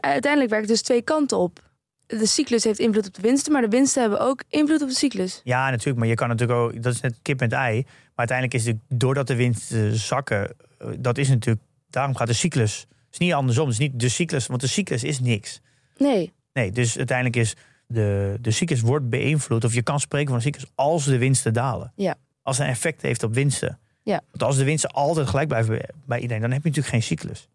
[0.00, 1.68] uiteindelijk werkt het dus twee kanten op.
[2.06, 4.94] De cyclus heeft invloed op de winsten, maar de winsten hebben ook invloed op de
[4.94, 5.40] cyclus.
[5.44, 5.98] Ja, natuurlijk.
[5.98, 7.82] Maar je kan natuurlijk ook, dat is net kip met ei.
[7.82, 12.32] Maar uiteindelijk is het doordat de winsten zakken, eh, dat is natuurlijk, daarom gaat de
[12.32, 12.80] cyclus.
[12.80, 13.64] Het is niet andersom.
[13.64, 15.60] Het is niet de cyclus, want de cyclus is niks.
[15.96, 16.32] Nee.
[16.52, 20.42] Nee, dus uiteindelijk is de, de cyclus wordt beïnvloed, of je kan spreken van een
[20.42, 21.92] cyclus als de winsten dalen.
[21.96, 22.14] Ja.
[22.42, 23.78] Als het een effect heeft op winsten.
[24.02, 24.20] Ja.
[24.30, 27.48] Want als de winsten altijd gelijk blijven bij iedereen, dan heb je natuurlijk geen cyclus.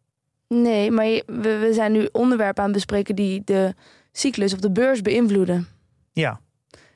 [0.48, 3.74] Nee, maar je- we, we zijn nu onderwerpen aan het bespreken die de
[4.12, 5.68] cyclus op de beurs beïnvloeden.
[6.14, 6.40] Ja,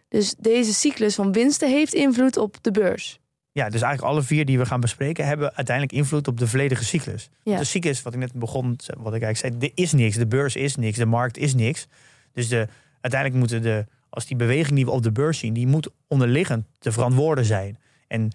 [0.07, 3.19] Dus deze cyclus van winsten heeft invloed op de beurs.
[3.51, 6.83] Ja, dus eigenlijk alle vier die we gaan bespreken hebben uiteindelijk invloed op de volledige
[6.85, 7.29] cyclus.
[7.43, 7.57] Ja.
[7.57, 10.15] De cyclus, wat ik net begon, wat ik eigenlijk zei, er is niks.
[10.15, 11.87] De beurs is niks, de markt is niks.
[12.33, 12.67] Dus de,
[13.01, 16.65] uiteindelijk moeten de, als die beweging die we op de beurs zien, die moet onderliggend
[16.79, 17.77] te verantwoorden zijn.
[18.07, 18.31] En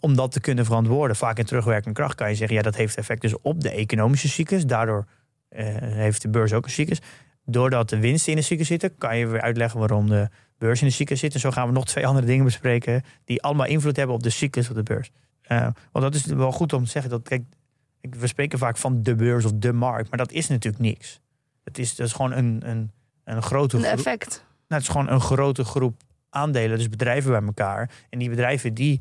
[0.00, 2.96] om dat te kunnen verantwoorden, vaak in terugwerkende kracht, kan je zeggen, ja, dat heeft
[2.96, 4.66] effect dus op de economische cyclus.
[4.66, 5.06] Daardoor
[5.48, 7.00] eh, heeft de beurs ook een cyclus.
[7.44, 10.86] Doordat de winsten in de cyclus zitten, kan je weer uitleggen waarom de beurs in
[10.86, 11.34] de cyclus zit.
[11.34, 14.30] En zo gaan we nog twee andere dingen bespreken die allemaal invloed hebben op de
[14.30, 15.10] cyclus op de beurs.
[15.42, 15.60] Eh,
[15.92, 17.10] want dat is wel goed om te zeggen.
[17.10, 17.42] Dat, kijk,
[18.00, 21.20] we spreken vaak van de beurs of de markt, maar dat is natuurlijk niks.
[21.64, 22.90] Het is, dat is gewoon een, een,
[23.24, 23.96] een grote Een groep.
[23.98, 24.28] effect.
[24.68, 27.90] Nou, het is gewoon een grote groep aandelen, dus bedrijven bij elkaar.
[28.10, 29.00] En die bedrijven die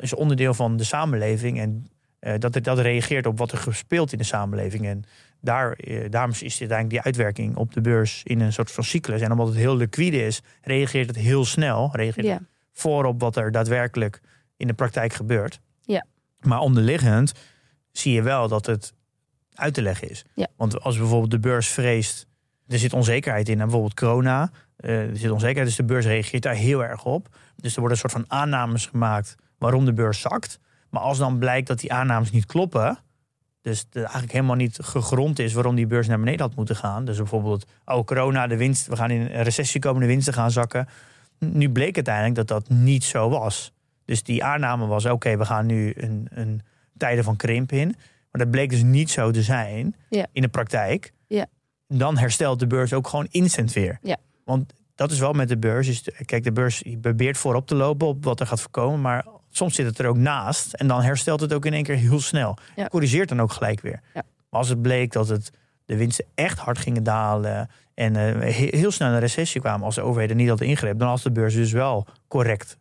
[0.00, 1.60] is onderdeel van de samenleving.
[1.60, 1.86] En
[2.18, 4.86] eh, dat, dat reageert op wat er gespeeld in de samenleving.
[4.86, 5.04] En
[5.40, 9.20] daar, eh, daarom is uiteindelijk die uitwerking op de beurs in een soort van cyclus.
[9.20, 11.88] En omdat het heel liquide is, reageert het heel snel.
[11.92, 12.40] Reageert het
[12.72, 14.20] voor op wat er daadwerkelijk
[14.56, 15.60] in de praktijk gebeurt.
[15.80, 16.06] Ja.
[16.40, 17.32] Maar onderliggend
[17.92, 18.92] zie je wel dat het
[19.54, 20.24] uit te leggen is.
[20.56, 22.26] Want als bijvoorbeeld de beurs vreest,
[22.66, 26.42] er zit onzekerheid in, en bijvoorbeeld corona, eh, er zit onzekerheid, dus de beurs reageert
[26.42, 27.28] daar heel erg op.
[27.56, 30.58] Dus er worden een soort van aannames gemaakt waarom de beurs zakt.
[30.90, 32.98] Maar als dan blijkt dat die aannames niet kloppen,
[33.62, 37.04] dus het eigenlijk helemaal niet gegrond is waarom die beurs naar beneden had moeten gaan.
[37.04, 40.50] Dus bijvoorbeeld, oh corona, de winst, we gaan in een recessie komen, de winsten gaan
[40.50, 40.88] zakken.
[41.38, 43.72] Nu bleek uiteindelijk dat dat niet zo was.
[44.04, 46.60] Dus die aanname was, oké, we gaan nu een, een
[46.96, 47.86] tijden van krimp in.
[48.30, 50.26] Maar dat bleek dus niet zo te zijn Ja.
[50.32, 51.12] in de praktijk.
[51.26, 51.46] Ja.
[51.86, 53.98] Dan herstelt de beurs ook gewoon instant weer.
[54.02, 54.16] Ja.
[54.44, 55.88] Want dat is wel met de beurs.
[55.88, 59.00] Is, kijk, de beurs probeert voorop te lopen op wat er gaat voorkomen.
[59.00, 60.72] Maar soms zit het er ook naast.
[60.74, 62.56] En dan herstelt het ook in één keer heel snel.
[62.76, 62.86] Ja.
[62.88, 64.00] Corrigeert dan ook gelijk weer.
[64.14, 64.22] Ja.
[64.50, 65.50] Maar als het bleek dat het,
[65.84, 67.70] de winsten echt hard gingen dalen.
[67.94, 70.98] En eh, he- heel snel een recessie kwamen als de overheden niet hadden ingrepen.
[70.98, 72.76] Dan had de beurs dus wel correct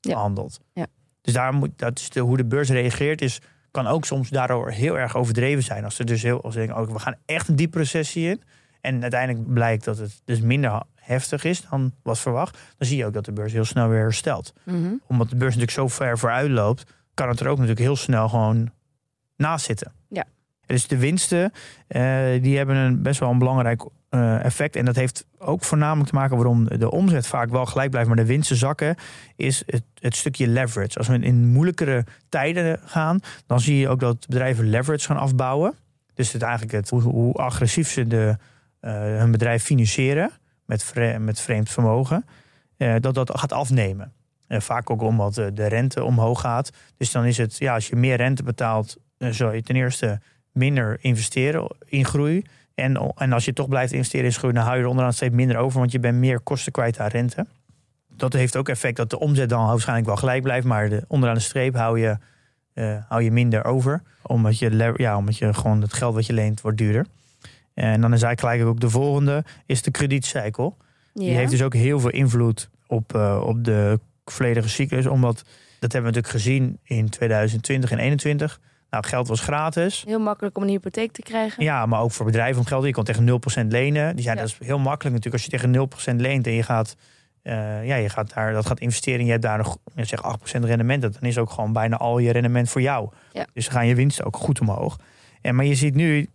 [0.00, 0.12] Ja.
[0.12, 0.60] behandeld.
[0.72, 0.86] Ja.
[1.20, 4.70] Dus daar moet, dat is de, hoe de beurs reageert is, kan ook soms daardoor
[4.70, 5.84] heel erg overdreven zijn.
[5.84, 8.42] Als ze dus heel, als ze denken, oh, we gaan echt een diepe recessie in.
[8.80, 12.58] En uiteindelijk blijkt dat het dus minder heftig is dan was verwacht.
[12.76, 14.52] Dan zie je ook dat de beurs heel snel weer herstelt.
[14.64, 14.92] Mhm.
[15.06, 18.28] Omdat de beurs natuurlijk zo ver vooruit loopt, kan het er ook natuurlijk heel snel
[18.28, 18.70] gewoon
[19.36, 19.92] naast zitten.
[20.08, 20.24] Ja.
[20.66, 21.52] Dus de winsten,
[21.86, 22.02] eh,
[22.42, 24.76] die hebben een best wel een belangrijk eh, effect.
[24.76, 28.16] En dat heeft ook voornamelijk te maken waarom de omzet vaak wel gelijk blijft, maar
[28.16, 28.96] de winsten zakken,
[29.36, 30.98] is het, het stukje leverage.
[30.98, 35.74] Als we in moeilijkere tijden gaan, dan zie je ook dat bedrijven leverage gaan afbouwen.
[36.14, 38.36] Dus het eigenlijk het, hoe, hoe agressief ze de,
[38.80, 40.30] eh, hun bedrijf financieren
[40.68, 42.24] met, met vreemd vermogen,
[42.76, 44.12] eh, dat dat gaat afnemen.
[44.46, 46.70] En vaak ook omdat eh, de rente omhoog gaat.
[46.96, 50.20] Dus dan is het, ja, als je meer rente betaalt, zul je ten eerste
[50.52, 52.44] minder investeren in groei.
[52.74, 55.34] En, en als je toch blijft investeren in groei, dan hou je er onderaan steeds
[55.34, 57.46] minder over, want je bent meer kosten kwijt aan rente.
[58.08, 61.36] Dat heeft ook effect dat de omzet dan waarschijnlijk wel gelijk blijft, maar de, onderaan
[61.36, 62.16] de streep hou je,
[62.74, 64.02] eh, hou je minder over.
[64.22, 67.06] Omdat je, ja, omdat je gewoon het geld wat je leent wordt duurder.
[67.78, 70.72] En dan is eigenlijk gelijk ook de volgende, is de kredietcycle.
[71.14, 75.06] Die heeft dus ook heel veel invloed op, eh, op de volledige cyclus.
[75.06, 75.36] Omdat,
[75.78, 78.60] dat hebben we natuurlijk gezien in 2020 en 2021.
[78.90, 80.04] Nou, geld was gratis.
[80.06, 81.64] Heel makkelijk om een hypotheek te krijgen.
[81.64, 82.84] Ja, maar ook voor bedrijven om geld.
[82.84, 84.14] Je kon tegen 0% lenen.
[84.14, 84.42] Die zijn, Ja.
[84.42, 85.34] Dat is heel makkelijk natuurlijk.
[85.34, 86.96] Als je tegen 0% leent en je gaat,
[87.42, 89.18] eh, ja, je gaat daar, dat gaat investeren...
[89.18, 91.02] en je hebt daar nog zeg 8% rendement...
[91.02, 93.10] dan is ook gewoon bijna al je rendement voor jou.
[93.32, 93.46] Ja.
[93.52, 94.98] Dus dan gaan je winsten ook goed omhoog.
[95.40, 96.28] En, maar je ziet nu,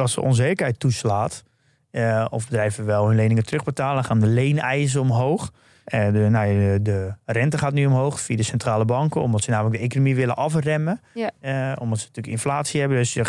[0.00, 1.42] als onzekerheid toeslaat...
[1.90, 4.04] eh, of bedrijven wel hun leningen terugbetalen...
[4.04, 5.52] gaan de leeneisen omhoog...
[5.84, 9.50] Eh, de, nou, de, de rente gaat nu omhoog via de centrale banken, omdat ze
[9.50, 11.00] namelijk de economie willen afremmen.
[11.14, 11.30] Ja.
[11.40, 12.98] Eh, omdat ze natuurlijk inflatie hebben.
[12.98, 13.24] Dus je,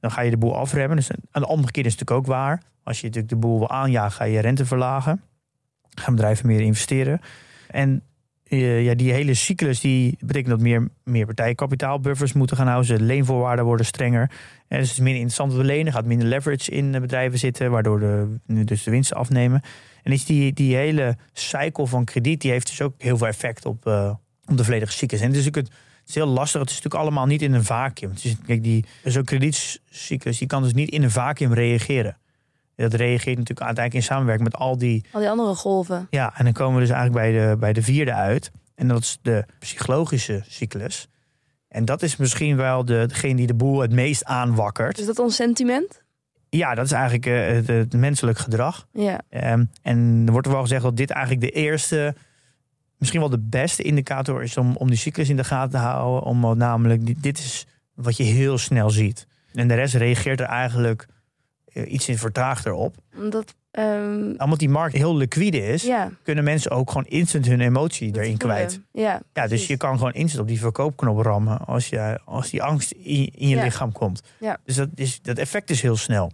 [0.00, 0.96] dan ga je de boel afremmen.
[0.96, 2.62] Dus aan de andere keer is het natuurlijk ook waar.
[2.82, 5.22] Als je natuurlijk de boel wil aanjagen, ga je rente verlagen.
[5.94, 7.20] Gaan bedrijven meer investeren.
[7.70, 8.02] En
[8.48, 12.98] eh, ja, die hele cyclus die betekent dat meer, meer partijen kapitaalbuffers moeten gaan houden.
[12.98, 14.30] De leenvoorwaarden worden strenger.
[14.68, 15.92] En dus het is minder interessant te lenen.
[15.92, 19.62] gaat minder leverage in bedrijven zitten, waardoor de, dus de winsten afnemen.
[20.02, 23.66] En is die, die hele cycle van krediet, die heeft dus ook heel veel effect
[23.66, 24.14] op, eh,
[24.46, 25.20] op de volledige cyclus.
[25.20, 25.70] En het is, het,
[26.06, 26.60] is heel lastig.
[26.60, 28.12] Het is natuurlijk allemaal niet in een vacuüm.
[29.04, 32.16] Zo'n kredietcyclus, die kan dus niet in een vacuüm reageren.
[32.84, 36.06] Dat reageert natuurlijk uiteindelijk in samenwerking met al die Al die andere golven.
[36.10, 38.50] ja, en dan komen we dus eigenlijk bij de, bij de vierde uit.
[38.74, 41.08] En dat is de psychologische cyclus.
[41.68, 44.98] En dat is misschien wel de, degene die de boel het meest aanwakkert.
[44.98, 46.02] Is dat ons sentiment?
[46.48, 48.86] Ja, dat is eigenlijk eh, het, het menselijk gedrag.
[48.92, 49.20] Ja.
[49.28, 52.14] Ehm, en er wordt er wel gezegd dat dit eigenlijk de eerste,
[52.96, 56.22] misschien wel de beste indicator is om, om die cyclus in de gaten te houden.
[56.22, 59.26] Omdat namelijk, dit, is wat je heel snel ziet.
[59.52, 61.06] En de rest reageert er eigenlijk
[61.86, 62.94] iets in vertraagt erop.
[63.16, 67.60] Omdat, ehm, Omdat die markt heel liquide is, ja, kunnen mensen ook gewoon instant hun
[67.60, 68.80] emotie dat erin kwijt.
[68.92, 72.62] Ja, Ja, dus je kan gewoon instant op die verkoopknop rammen als, je, als die
[72.62, 73.62] angst in, in je Ja.
[73.62, 74.22] lichaam komt.
[74.40, 74.58] Ja.
[74.64, 76.30] Dus dat, is, dat effect is heel snel.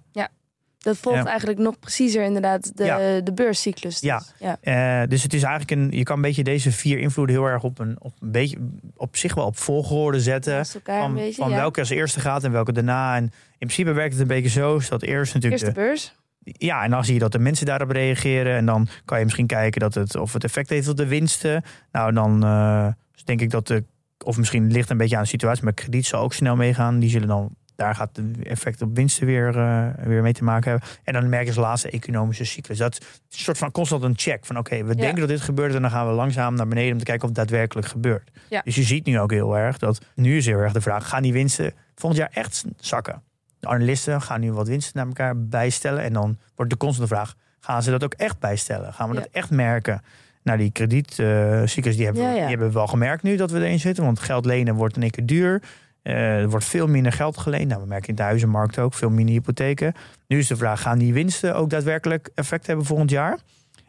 [0.85, 1.27] Dat volgt Ja.
[1.27, 3.21] eigenlijk nog preciezer inderdaad de, Ja.
[3.21, 4.01] de beurscyclus.
[4.01, 4.09] Dus.
[4.11, 4.23] Ja.
[4.39, 4.57] ja.
[5.03, 7.63] Eh, dus het is eigenlijk een, je kan een beetje deze vier invloeden heel erg
[7.63, 8.59] op een, op een beetje,
[8.97, 10.67] op zich wel op volgorde zetten.
[10.67, 11.49] Van, beetje.
[11.49, 13.17] welke als eerste gaat en welke daarna.
[13.17, 14.77] En in principe werkt het een beetje zo.
[14.77, 16.15] is dat eerst natuurlijk Eerst de de, beurs.
[16.45, 18.57] Ja, en dan zie je dat de mensen daarop reageren.
[18.57, 21.63] En dan kan je misschien kijken dat het, of het effect heeft op de winsten.
[21.93, 22.87] Nou, dan eh,
[23.25, 23.85] denk ik dat de.
[24.25, 26.99] Of misschien ligt het een beetje aan de situatie, maar krediet zal ook snel meegaan.
[26.99, 27.55] Die zullen dan.
[27.77, 30.89] Daar gaat het effect op winsten weer, eh, weer mee te maken hebben.
[31.05, 32.79] En dan merk je als laatste economische cyclus.
[32.79, 32.99] Dat is
[33.39, 34.45] een soort van constant een check.
[34.47, 35.75] Van oké, we denken dat dit gebeurt.
[35.75, 38.31] En dan gaan we langzaam naar beneden om te kijken of het daadwerkelijk gebeurt.
[38.49, 38.61] Ja.
[38.65, 40.01] Dus je ziet nu ook heel erg dat.
[40.15, 43.23] Nu is heel erg de vraag: gaan die winsten volgend jaar echt zakken?
[43.61, 46.03] De analisten gaan nu wat winsten naar elkaar bijstellen.
[46.03, 48.93] En dan wordt de constante vraag: gaan ze dat ook echt bijstellen?
[48.93, 49.21] Gaan we Ja.
[49.21, 50.03] dat echt merken?
[50.43, 52.41] Nou, die kredietcyclus die hebben, we- Ja, ja.
[52.41, 54.05] die hebben we wel gemerkt nu dat we erin zitten.
[54.05, 55.63] Want geld lenen wordt in één keer duur.
[56.05, 57.69] Eh, er wordt veel minder geld geleend.
[57.69, 59.95] Nou, we merken in de huizenmarkt ook veel minder hypotheken.
[60.27, 63.33] Nu is de vraag: gaan die winsten ook daadwerkelijk effect hebben volgend jaar?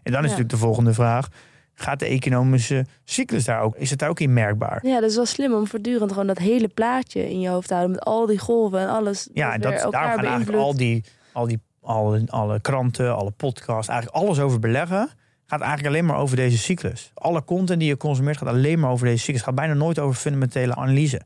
[0.03, 0.21] En dan is Ja.
[0.21, 1.27] natuurlijk de volgende vraag:
[1.73, 3.75] gaat de economische cyclus daar ook?
[3.75, 4.79] Is het daar ook in merkbaar?
[4.85, 7.73] Ja, dat is wel slim om voortdurend gewoon dat hele plaatje in je hoofd te
[7.73, 7.95] houden.
[7.95, 9.29] Met al die golven en alles.
[9.33, 13.87] Ja, en dat, daarom gaan eigenlijk al die, al die alle, alle kranten, alle podcasts,
[13.91, 15.09] eigenlijk alles over beleggen.
[15.47, 17.11] Gaat eigenlijk alleen maar over deze cyclus.
[17.13, 19.41] Alle content die je consumeert gaat alleen maar over deze cyclus.
[19.41, 21.21] Gaat bijna nooit over fundamentele analyse.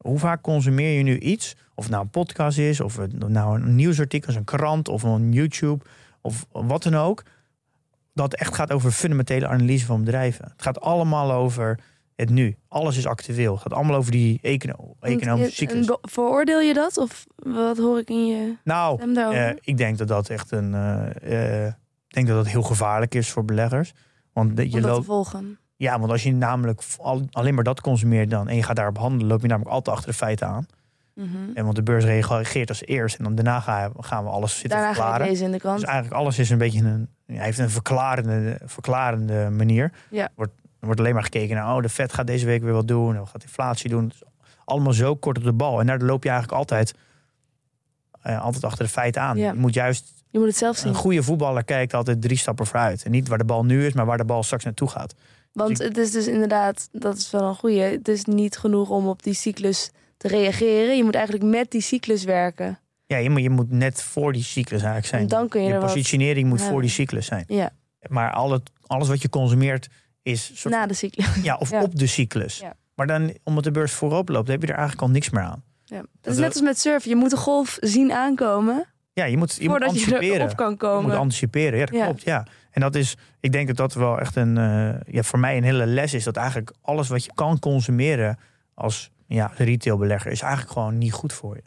[0.00, 1.56] Hoe vaak consumeer je nu iets?
[1.74, 5.02] Of het nou een podcast is, of het nou een nieuwsartikel is, een krant of
[5.02, 5.84] een YouTube
[6.20, 7.22] of wat dan ook.
[8.14, 10.44] Dat echt gaat over fundamentele analyse van bedrijven.
[10.44, 11.80] Het gaat allemaal over
[12.16, 12.56] het nu.
[12.68, 13.52] Alles is actueel.
[13.52, 15.96] Het gaat allemaal over die econo economische cyclus.
[16.02, 16.96] Veroordeel je dat?
[16.96, 20.74] Of wat hoor ik in je Nou, eh, ik denk dat dat echt een.
[20.74, 21.66] eh, eh,
[22.08, 23.92] ik denk dat dat heel gevaarlijk is voor beleggers.
[24.32, 25.04] Want dat je loopt.
[25.06, 25.58] volgen.
[25.80, 28.98] Ja, want als je namelijk al- alleen maar dat consumeert dan en je gaat daarop
[28.98, 30.66] handelen, loop je namelijk altijd achter de feiten aan.
[31.14, 31.28] Mhm.
[31.54, 33.60] En want de beurs reageert als eerst en dan daarna
[34.00, 35.26] gaan we, alles zitten Daarna ga verklaren.
[35.26, 35.80] lezen in de krant.
[35.80, 37.08] Dus eigenlijk alles is een beetje een.
[37.26, 39.92] Hij heeft een verklarende, verklarende manier.
[40.10, 40.28] Ja.
[40.34, 42.88] Wordt, er wordt alleen maar gekeken naar, oh, de Fed gaat deze week weer wat
[42.88, 43.20] doen.
[43.20, 44.06] Of gaat inflatie doen.
[44.08, 44.22] Is
[44.64, 45.80] allemaal zo kort op de bal.
[45.80, 46.94] En daar loop je eigenlijk altijd,
[48.22, 49.36] eh, altijd achter de feiten aan.
[49.36, 49.52] Ja.
[49.52, 50.88] Je moet juist je moet het zelf zien.
[50.88, 53.04] een goede voetballer kijkt altijd drie stappen vooruit.
[53.04, 55.14] En niet waar de bal nu is, maar waar de bal straks naartoe gaat.
[55.52, 57.80] Want het is dus inderdaad, dat is wel een goeie.
[57.80, 60.96] Het is niet genoeg om op die cyclus te reageren.
[60.96, 62.78] Je moet eigenlijk met die cyclus werken.
[63.06, 65.22] Ja, je moet, je moet net voor die cyclus eigenlijk zijn.
[65.22, 67.44] En dan kun je wat- positionering moet voor die cyclus zijn.
[67.46, 67.70] Ja,
[68.08, 69.88] Maar al het, alles wat je consumeert
[70.22, 71.26] is soort na de cyclus.
[71.42, 71.82] ja, of Ja.
[71.82, 72.58] op de cyclus.
[72.58, 72.76] Ja.
[72.94, 75.62] Maar dan, omdat de beurs voorop loopt, heb je er eigenlijk al niks meer aan.
[75.84, 75.96] Ja.
[75.96, 77.10] Het Dat is net als met surfen.
[77.10, 80.40] Je moet de golf zien aankomen Ja, je moet, je je anticiperen.
[80.40, 81.02] erop kan Je komen.
[81.10, 82.04] moet anticiperen, ja, dat Ja.
[82.04, 82.22] klopt.
[82.22, 82.46] Ja.
[82.70, 85.64] En dat is, ik denk dat dat wel echt een, eh, ja, voor mij een
[85.64, 86.24] hele les is.
[86.24, 88.38] Dat eigenlijk alles wat je kan consumeren
[88.74, 91.62] als ja, retailbelegger, is eigenlijk gewoon niet goed voor je.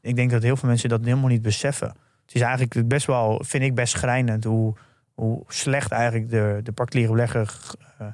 [0.00, 1.88] Ik denk dat heel veel mensen dat helemaal niet beseffen.
[2.26, 4.74] Het is eigenlijk best wel, vind ik best schrijnend hoe,
[5.14, 7.60] hoe slecht eigenlijk de, de particuliere belegger
[7.98, 8.06] eh,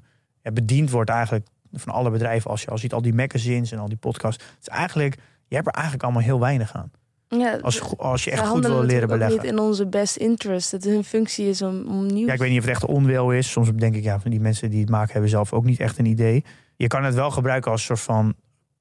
[0.42, 2.50] ja, bediend wordt eigenlijk van alle bedrijven.
[2.50, 4.44] Als je al ziet, al die magazines en al die podcasts.
[4.44, 5.14] Het is eigenlijk,
[5.48, 6.90] je hebt er eigenlijk allemaal heel weinig aan.
[7.38, 9.36] Ja, Als, als je echt goed wil leren beleggen.
[9.42, 10.70] niet in onze best interest.
[10.70, 12.26] Dat hun functie is om, om nieuws.
[12.26, 13.50] Ja, ik weet niet of het echt onwil is.
[13.50, 15.98] Soms denk ik, ja, van die mensen die het maken hebben zelf ook niet echt
[15.98, 16.44] een idee.
[16.76, 18.34] Je kan het wel gebruiken als soort van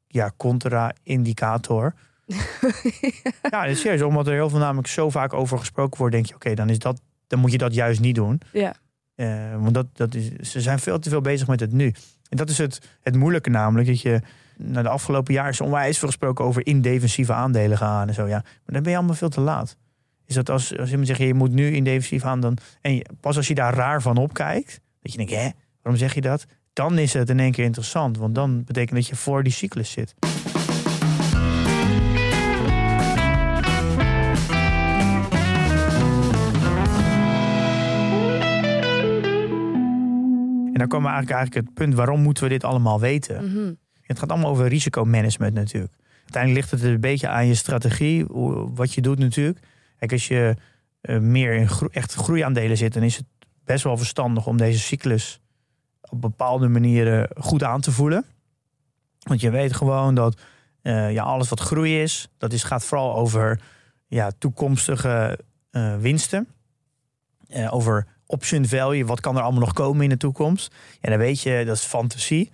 [0.07, 1.93] ja, contra-indicator.
[3.51, 4.01] ja, dat is serieus.
[4.01, 6.79] Omdat er heel veel namelijk zo vaak over gesproken wordt, denk je, oké, dan is
[6.79, 8.41] dat, dan moet je dat juist niet doen.
[8.51, 8.73] Ja.
[9.15, 11.93] Eh, want dat, dat is, ze zijn veel te veel bezig met het nu.
[12.29, 14.21] En dat is het, het moeilijke namelijk, dat je
[14.63, 18.27] na de afgelopen jaar is onwijs veel gesproken over in defensieve aandelen gaan en zo.
[18.27, 19.77] Ja, maar dan ben je allemaal veel te laat.
[20.25, 23.37] Is dat als, als iemand zegt, je moet nu in defensief aan, dan, en pas
[23.37, 25.49] als je daar raar van opkijkt, dat je denkt, hè,
[25.81, 26.45] waarom zeg je dat?
[26.73, 29.91] Dan is het in één keer interessant, want dan betekent dat je voor die cyclus
[29.91, 30.15] zit.
[40.73, 43.51] En dan komen we eigenlijk, eigenlijk het punt, waarom moeten we dit allemaal weten?
[43.51, 43.73] Mhm.
[44.11, 45.93] Het gaat allemaal over risicomanagement natuurlijk.
[46.21, 48.25] Uiteindelijk ligt het een beetje aan je strategie,
[48.73, 49.59] wat je doet natuurlijk.
[49.97, 50.55] Kijk, als je
[51.01, 53.25] eh, meer in echt groeiaandelen zit, dan is het
[53.65, 55.39] best wel verstandig om deze cyclus
[56.01, 58.25] op bepaalde manieren goed aan te voelen.
[59.19, 60.41] Want je weet gewoon dat
[60.81, 63.61] eh, ja, alles wat groei is, dat is, gaat vooral over
[64.07, 65.39] ja, toekomstige
[65.71, 66.47] eh, winsten.
[67.69, 70.75] Over option value, wat kan er allemaal nog komen in de toekomst.
[71.01, 72.51] Ja, dan weet je, dat is fantasie.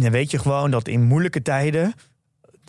[0.00, 1.94] Dan weet je gewoon dat in moeilijke tijden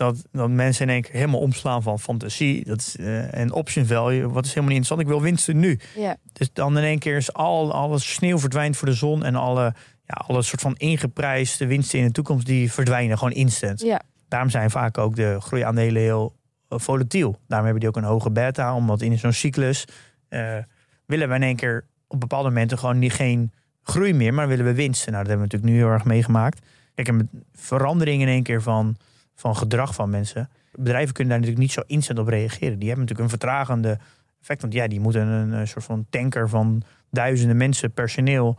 [0.01, 3.85] dat, dat mensen in één keer helemaal omslaan van fantasie dat is, eh, en option
[3.85, 4.29] value.
[4.29, 5.01] Wat is helemaal niet interessant.
[5.01, 5.79] Ik wil winsten nu.
[5.95, 6.15] Ja.
[6.33, 9.73] Dus dan in één keer is al, alles sneeuw verdwijnt voor de zon en alle,
[10.05, 13.81] ja, alle soort van ingeprijsde winsten in de toekomst die verdwijnen gewoon instant.
[13.81, 14.01] Ja.
[14.27, 16.35] Daarom zijn vaak ook de groeiaandelen heel
[16.67, 17.39] eh, volatiel.
[17.47, 19.85] Daarom hebben die ook een hoge beta, omdat in zo'n cyclus
[20.29, 20.57] eh,
[21.05, 23.51] willen we in één keer op bepaalde momenten gewoon niet, geen
[23.83, 25.11] groei meer, maar willen we winsten.
[25.11, 26.65] Nou, dat hebben we natuurlijk nu heel erg meegemaakt.
[26.95, 28.97] Kijk, en met verandering in één keer van,
[29.35, 30.49] van gedrag van mensen.
[30.71, 32.79] Bedrijven kunnen daar natuurlijk niet zo instant op reageren.
[32.79, 33.99] Die hebben natuurlijk een vertragende
[34.39, 34.61] effect.
[34.61, 38.57] Want ja, die moeten een, een soort van tanker van duizenden mensen personeel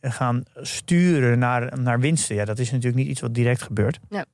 [0.00, 2.34] gaan sturen naar, naar winsten.
[2.34, 4.00] Ja, dat is natuurlijk niet iets wat direct gebeurt.
[4.10, 4.24] Ja.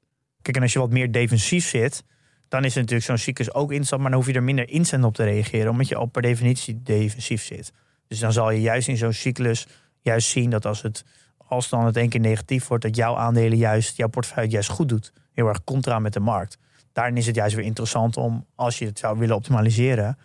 [0.42, 2.04] Kijk, en als je wat meer defensief zit,
[2.48, 5.04] dan is het natuurlijk zo'n cyclus ook instant, maar dan hoef je er minder instant
[5.04, 7.72] op te reageren, omdat je al per definitie defensief zit.
[8.06, 9.66] Dus dan zal je juist in zo'n cyclus
[10.00, 11.04] juist zien dat als het
[11.48, 14.88] als dan het één keer negatief wordt, dat jouw aandelen juist, jouw portefeuille juist goed
[14.88, 15.12] doet.
[15.32, 16.58] Heel erg contra met de markt.
[16.92, 20.18] Daarin is het juist weer interessant om, als je het zou willen optimaliseren,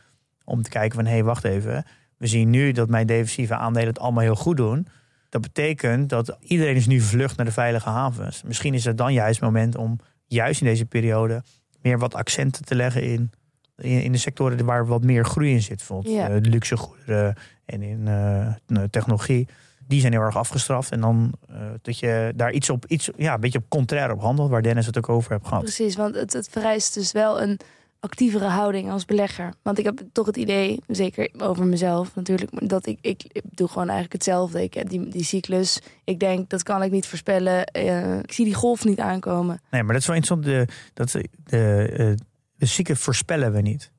[0.44, 1.86] om te kijken van hé, hey, wacht even.
[2.18, 4.88] We zien nu dat mijn defensieve aandelen het allemaal heel goed doen.
[5.30, 8.44] Dat betekent dat iedereen is nu vlucht naar de veilige havens.
[8.44, 11.44] Misschien is het dan juist het moment om juist in deze periode
[11.82, 13.32] meer wat accenten te leggen in,
[13.78, 15.78] in, in de sectoren waar wat meer groei in zit.
[15.78, 16.30] Bijvoorbeeld Ja.
[16.30, 19.48] eh, luxe goederen en in eh, technologie.
[19.88, 20.92] Die zijn heel erg afgestraft.
[20.92, 24.22] En dan eh, dat je daar iets op, iets, ja, een beetje op contrair op
[24.22, 25.64] handelt, waar Dennis het ook over heeft gehad.
[25.64, 27.60] Precies, want het, het vereist dus wel een
[28.04, 29.54] actievere houding als belegger.
[29.62, 33.68] Want ik heb toch het idee, zeker over mezelf natuurlijk, dat ik, ik, ik doe
[33.68, 34.64] gewoon eigenlijk hetzelfde.
[34.64, 35.80] Ik heb die, die cyclus.
[36.04, 37.66] Ik denk, dat kan ik niet voorspellen.
[37.66, 39.62] Eh, ik zie die golf niet aankomen.
[39.72, 40.46] Nee, maar dat is wel interessant.
[40.46, 42.18] De, dat, de, de,
[42.56, 43.92] de zieken voorspellen we niet.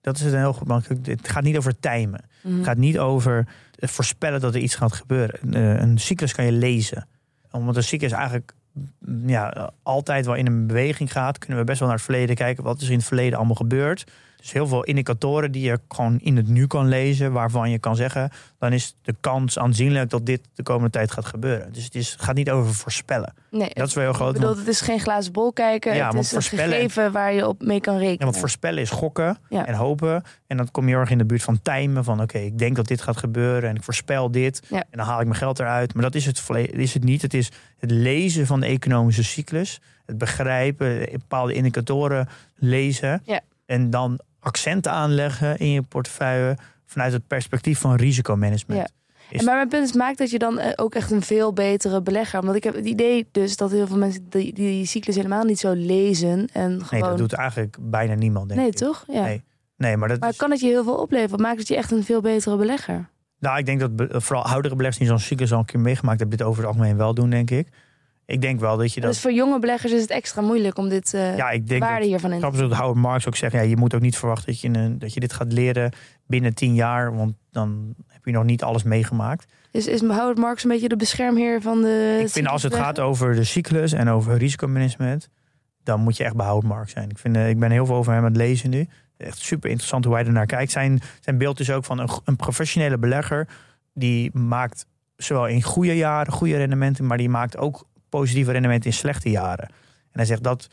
[0.00, 0.66] Dat is het heel goed.
[0.66, 1.06] belangrijk.
[1.06, 2.24] Het gaat niet over timen.
[2.42, 2.56] Mhm.
[2.56, 3.46] Het gaat niet over
[3.80, 5.38] voorspellen dat er iets gaat gebeuren.
[5.42, 7.08] Een, eh, een cyclus kan je lezen.
[7.50, 8.52] Omdat een cyclus eigenlijk
[8.98, 12.36] mm, ja, altijd wel in een beweging gaat, kunnen we best wel naar het verleden
[12.36, 12.64] kijken.
[12.64, 14.04] Wat is in het verleden allemaal gebeurd?
[14.40, 17.96] Dus heel veel indicatoren die je gewoon in het nu kan lezen, waarvan je kan
[17.96, 21.72] zeggen, dan is de kans aanzienlijk dat dit de komende tijd gaat gebeuren.
[21.72, 23.34] Dus het, is, het gaat niet over voorspellen.
[23.50, 24.32] Nee, Dat is wel heel ik groot.
[24.32, 25.94] bedoel, want- het is geen glazen bol kijken.
[25.94, 28.18] Ja, het is een gegeven waar je op mee kan rekenen.
[28.18, 29.66] Ja, want voorspellen is gokken Ja.
[29.66, 30.22] en hopen.
[30.46, 32.04] En dan kom je heel erg in de buurt van timen.
[32.04, 34.62] Van oké, ik denk dat dit gaat gebeuren en ik voorspel dit.
[34.68, 34.76] Ja.
[34.90, 35.94] En dan haal ik mijn geld eruit.
[35.94, 37.22] Maar dat is het, is het niet.
[37.22, 39.80] Het is het lezen van de economische cyclus.
[40.06, 43.22] Het begrijpen, bepaalde indicatoren lezen.
[43.24, 43.40] Ja.
[43.66, 48.80] En dan accenten aanleggen in je portefeuille vanuit het perspectief van risicomanagement.
[48.80, 48.88] Ja.
[49.38, 52.02] Is- maar mijn punt is, maakt dat je dan eh, ook echt een veel betere
[52.02, 52.42] belegger.
[52.42, 55.58] Want ik heb het idee dus dat heel veel mensen die, die cyclus helemaal niet
[55.58, 56.48] zo lezen.
[56.52, 57.08] En Nee, gewoon...
[57.08, 58.74] dat doet eigenlijk bijna niemand, denk Nee, ik.
[58.76, 59.04] toch?
[59.08, 59.22] Ja.
[59.22, 59.42] Nee.
[59.76, 61.40] Nee, maar dat Maar is- kan het je heel veel opleveren?
[61.40, 63.08] Maakt het je echt een veel betere belegger?
[63.38, 63.90] Nou, ik denk dat
[64.22, 66.96] vooral oudere beleggers die zo'n cyclus al een keer meegemaakt hebben, dit over het algemeen
[66.96, 67.68] wel doen, denk ik.
[68.30, 69.10] Ik denk wel dat je dat.
[69.10, 71.98] Dus voor jonge beleggers is het extra moeilijk om dit eh ja, ik denk waarde
[71.98, 74.60] dat, hiervan in te Howard Marks ook zegt, ja, je moet ook niet verwachten dat
[74.60, 75.92] je, een, dat je dit gaat leren
[76.26, 79.52] binnen tien jaar, want dan heb je nog niet alles meegemaakt.
[79.70, 82.18] Is, is Howard Marks een beetje de beschermheer van de.
[82.20, 85.28] ik vind als het gaat over de cyclus en over risicomanagement,
[85.82, 87.10] dan moet je echt bij Howard Marks zijn.
[87.10, 88.88] Ik, vind, eh, ik ben heel veel over hem aan het lezen nu.
[89.16, 90.72] Echt super interessant hoe hij ernaar kijkt.
[90.72, 93.48] Zijn, zijn beeld is ook van een, een professionele belegger,
[93.94, 98.96] die maakt zowel in goede jaren goede rendementen, maar die maakt ook positieve rendementen in
[98.96, 99.68] slechte jaren.
[99.68, 100.68] En hij zegt dat,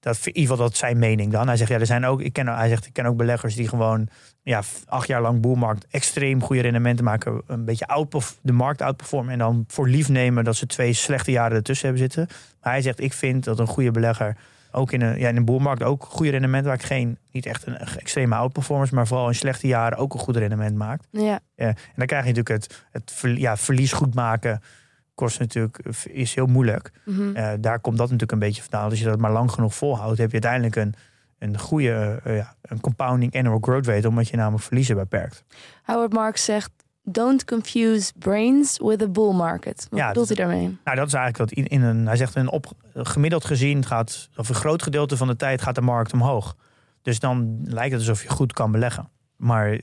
[0.00, 1.46] dat in ieder geval dat is zijn mening dan.
[1.46, 3.68] Hij zegt ja, er zijn ook, ik ken, hij zegt ik ken ook beleggers die
[3.68, 4.08] gewoon
[4.42, 8.06] ja, acht jaar lang boelmarkt extreem goede rendementen maken, een beetje
[8.42, 12.10] de markt outperformen en dan voor lief nemen dat ze twee slechte jaren ertussen hebben
[12.10, 12.36] zitten.
[12.62, 14.36] Maar hij zegt ik vind dat een goede belegger
[14.72, 16.84] ook in een, ja, in een boelmarkt ook goede rendement maakt.
[16.84, 20.76] Geen, niet echt een extreme outperformance, maar vooral in slechte jaren ook een goed rendement
[20.76, 21.06] maakt.
[21.10, 24.62] Ja, En dan krijg je natuurlijk het, het ver- ja, verlies goed maken.
[25.14, 25.78] Kost natuurlijk,
[26.10, 26.90] is heel moeilijk.
[27.04, 27.36] mhm.
[27.36, 28.90] Eh, daar komt dat natuurlijk een beetje vandaan.
[28.90, 30.94] Als je dat maar lang genoeg volhoudt, heb je uiteindelijk een,
[31.38, 35.44] een goede eh, ja, een compounding annual growth rate, omdat je namelijk verliezen beperkt.
[35.82, 36.70] Howard Marks zegt:
[37.04, 39.86] Don't confuse brains with a bull market.
[39.90, 40.76] Wat Ja, bedoelt dat- hij daarmee?
[40.84, 44.28] Nou, dat is eigenlijk wat in, in een, hij zegt een op, gemiddeld gezien gaat,
[44.36, 46.56] of een groot gedeelte van de tijd gaat de markt omhoog.
[47.02, 49.08] Dus dan lijkt het alsof je goed kan beleggen.
[49.36, 49.80] Maar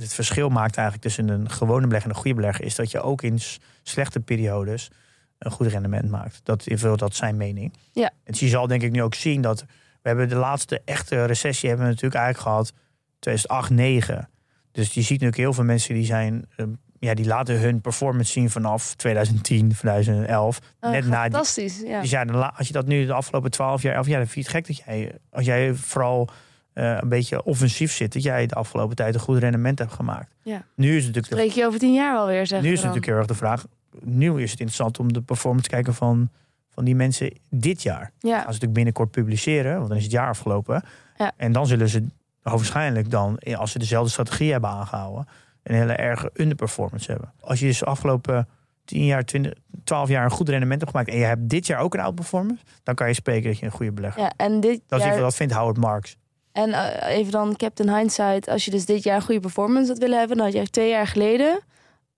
[0.00, 3.00] het verschil maakt eigenlijk tussen een gewone belegger en een goede belegger is dat je
[3.00, 3.38] ook in
[3.82, 4.90] slechte periodes
[5.38, 6.40] een goed rendement maakt.
[6.42, 7.72] Dat is wel dat zijn mening.
[7.92, 8.10] Ja.
[8.24, 9.60] En je zal denk ik nu ook zien dat
[10.02, 12.72] we hebben de laatste echte recessie hebben we natuurlijk eigenlijk gehad
[13.18, 14.28] 2008, 9.
[14.72, 16.66] Dus je ziet natuurlijk heel veel mensen die zijn eh,
[16.98, 20.58] ja, die laten hun performance zien vanaf 2010, 2011.
[20.80, 21.80] Oh, net na die, fantastisch.
[21.80, 22.00] Ja.
[22.00, 24.46] dus ja, la- als je dat nu de afgelopen 12 jaar, 11 jaar, dan vind
[24.46, 26.28] je het gek dat jij, als jij vooral
[26.72, 30.34] eh, een beetje offensief zit, dat jij de afgelopen tijd een goed rendement hebt gemaakt.
[30.42, 30.64] Ja.
[30.74, 32.80] Nu is het natuurlijk, Spreek je over tien jaar wel weer, zeg nu is het
[32.80, 33.66] natuurlijk heel erg de vraag.
[34.00, 36.28] Nu is het interessant om de performance te kijken van,
[36.70, 38.12] van die mensen dit jaar.
[38.18, 40.82] Ja, gaan ze natuurlijk binnenkort publiceren, want dan is het jaar afgelopen.
[41.16, 41.32] Ja.
[41.36, 42.06] En dan zullen ze
[42.42, 45.26] waarschijnlijk dan, als ze dezelfde strategie hebben aangehouden,
[45.62, 47.32] een hele erge underperformance hebben.
[47.40, 48.48] Als je dus de afgelopen
[48.84, 49.52] 10 jaar, 20,
[49.84, 52.62] 12 jaar een goed rendement hebt gemaakt en je hebt dit jaar ook een outperformance,
[52.82, 55.14] dan kan je spreken dat je een goede belegger ja en dit Dat, is jaar,
[55.14, 56.16] even, dat vindt Howard Marks.
[56.52, 59.98] En eh, even dan Captain Hindsight, als je dus dit jaar een goede performance had
[59.98, 61.60] willen hebben, dan had je twee jaar geleden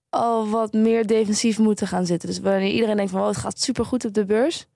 [0.08, 2.28] al wat meer defensief moeten gaan zitten.
[2.28, 4.66] Dus wanneer iedereen denkt van oh, het gaat supergoed op de beurs.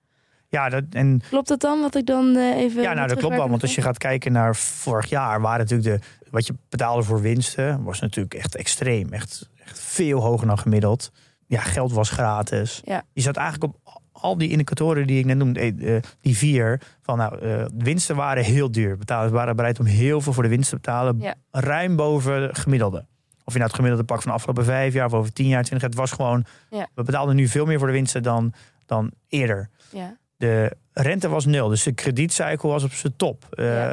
[0.49, 2.81] Ja, dat, en Klopt dat dan wat ik dan eh, even.
[2.81, 3.49] Ja, nou dat klopt wel.
[3.49, 7.21] Want als je gaat kijken naar vorig jaar, waren natuurlijk de, wat je betaalde voor
[7.21, 9.13] winsten, was natuurlijk echt extreem.
[9.13, 11.11] Echt, echt veel hoger dan gemiddeld.
[11.47, 12.81] Ja, geld was gratis.
[12.85, 13.03] Ja.
[13.13, 16.81] Je zat eigenlijk op al die indicatoren die ik net noemde, eh, eh, die vier,
[17.01, 18.97] van nou, eh, winsten waren heel duur.
[18.97, 21.17] Betalers waren bereid om heel veel voor de winst te betalen.
[21.19, 21.35] Ja.
[21.51, 23.05] Ruim boven de gemiddelde.
[23.43, 25.63] Of je nou het gemiddelde pak van de afgelopen vijf jaar of over tien jaar,
[25.63, 25.87] twintig.
[25.87, 26.87] Het was gewoon, Ja.
[26.95, 28.53] we betaalden nu veel meer voor de winsten dan,
[28.85, 29.69] dan eerder.
[29.91, 30.17] Ja.
[30.37, 33.45] De rente was nul, dus de kredietcycle was op zijn top.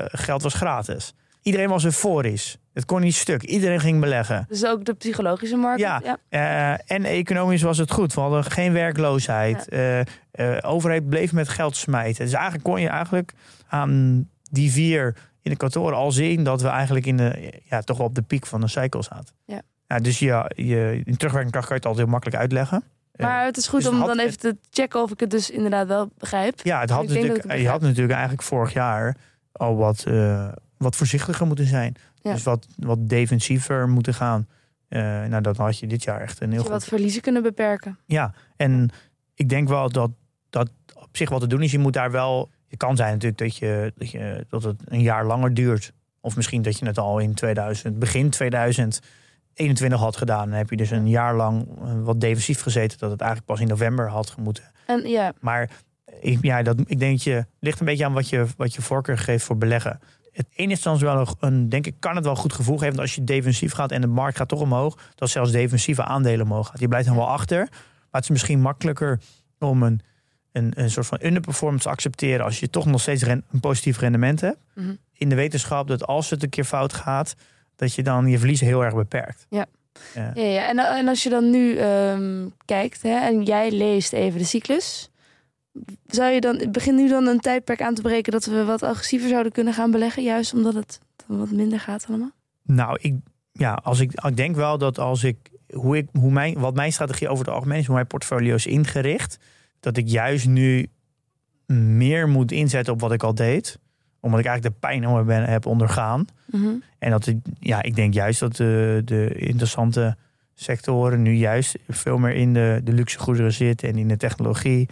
[0.07, 1.14] Geld was gratis.
[1.43, 2.59] Iedereen was euforisch.
[2.75, 3.43] Het kon niet stuk.
[3.43, 4.47] Iedereen ging beleggen.
[4.49, 5.81] Dus ook de psychologische markt.
[5.81, 6.01] Ja.
[6.05, 6.18] ja.
[6.29, 8.14] Eh, en economisch was het goed.
[8.14, 9.68] We hadden geen werkloosheid.
[9.68, 10.01] Eh
[10.35, 12.25] eh, overheid bleef met geld smijten.
[12.25, 13.33] Dus eigenlijk kon je eigenlijk
[13.66, 18.22] aan die vier indicatoren al zien dat we eigenlijk in de, ja, toch op de
[18.22, 19.35] piek van de cycle zaten.
[19.45, 19.99] Ja.
[19.99, 22.85] dus ja, je, in terugwerkende kracht kan je het altijd heel makkelijk uitleggen.
[23.16, 25.51] Maar het is goed dus om had- dan even te checken of ik het dus
[25.51, 26.61] inderdaad wel begrijp.
[26.62, 29.16] Ja, het had Ik natuurlijk, het je had natuurlijk eigenlijk vorig jaar
[29.53, 30.05] al wat,
[30.79, 31.97] wat voorzichtiger moeten zijn.
[32.25, 32.33] Ja.
[32.33, 34.49] Dus wat, wat defensiever moeten gaan.
[34.89, 36.72] Eh, nou, dat had je dit jaar echt een heel je goed.
[36.72, 37.99] wat verliezen kunnen beperken.
[38.07, 38.91] Ja, en
[39.35, 40.11] ik denk wel dat
[40.51, 41.70] dat op zich wat te doen is.
[41.70, 42.51] Je moet daar wel.
[42.68, 45.93] Het kan zijn natuurlijk dat, je, dat, je, dat het een jaar langer duurt.
[46.20, 50.49] Of misschien dat je het al in 2000, begin 2021 had gedaan.
[50.49, 52.99] Dan heb je dus een jaar lang eh, wat defensief gezeten.
[52.99, 54.64] Dat het eigenlijk pas in november had moeten.
[54.87, 55.70] En ja, Maar
[56.20, 58.83] ik, ja, dat, ik denk dat je ligt een beetje aan wat je, wat je
[58.83, 60.01] voorkeur geeft voor beleggen.
[60.35, 62.95] Het ene instantie wel een, een, denk ik, kan het wel goed gevoel geven.
[62.95, 66.47] Want als je defensief gaat en de markt gaat toch omhoog, dat zelfs defensieve aandelen
[66.47, 66.80] omhoog gaat.
[66.80, 67.59] Je blijft dan wel achter.
[67.59, 69.20] Maar het is misschien makkelijker
[69.59, 70.01] om een,
[70.53, 73.99] een, een soort van underperformance te accepteren als je toch nog steeds ren- een positief
[73.99, 74.59] rendement hebt.
[74.74, 74.95] Mhm.
[75.12, 77.35] In de wetenschap dat als het een keer fout gaat,
[77.76, 79.47] dat je dan je verliezen heel erg beperkt.
[79.49, 79.66] Ja.
[80.14, 80.30] Ja.
[80.35, 80.68] ja, ja.
[80.68, 85.11] En, en als je dan nu ehm, kijkt hè, en jij leest even de cyclus.
[86.07, 89.29] Zou je dan, begin nu dan een tijdperk aan te breken dat we wat agressiever
[89.29, 90.22] zouden kunnen gaan beleggen?
[90.22, 92.33] Juist omdat het dan wat minder gaat allemaal?
[92.62, 93.14] Nou, ik,
[93.53, 95.37] ja, als ik, ik denk wel dat als ik
[95.72, 98.66] hoe ik hoe mijn, wat mijn strategie over het algemeen is, hoe mijn portfolio is
[98.66, 99.39] ingericht,
[99.81, 100.89] dat ik juist nu
[101.66, 103.79] meer moet inzetten op wat ik al deed,
[104.20, 106.25] omdat ik eigenlijk de pijn al ben, heb ondergaan.
[106.47, 106.72] Mhm.
[106.99, 110.16] En dat ik, ja, ik denk juist dat de, de interessante
[110.55, 114.89] sectoren nu juist veel meer in de, de luxe goederen zitten en in de technologie.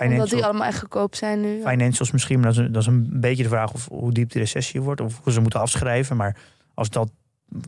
[0.00, 1.60] Omdat die Financial, allemaal echt goedkoop zijn nu.
[1.66, 4.30] financials misschien, maar dat is, een, dat is een beetje de vraag of hoe diep
[4.30, 6.16] de recessie wordt of hoe ze moeten afschrijven.
[6.16, 6.36] Maar
[6.74, 7.10] als dat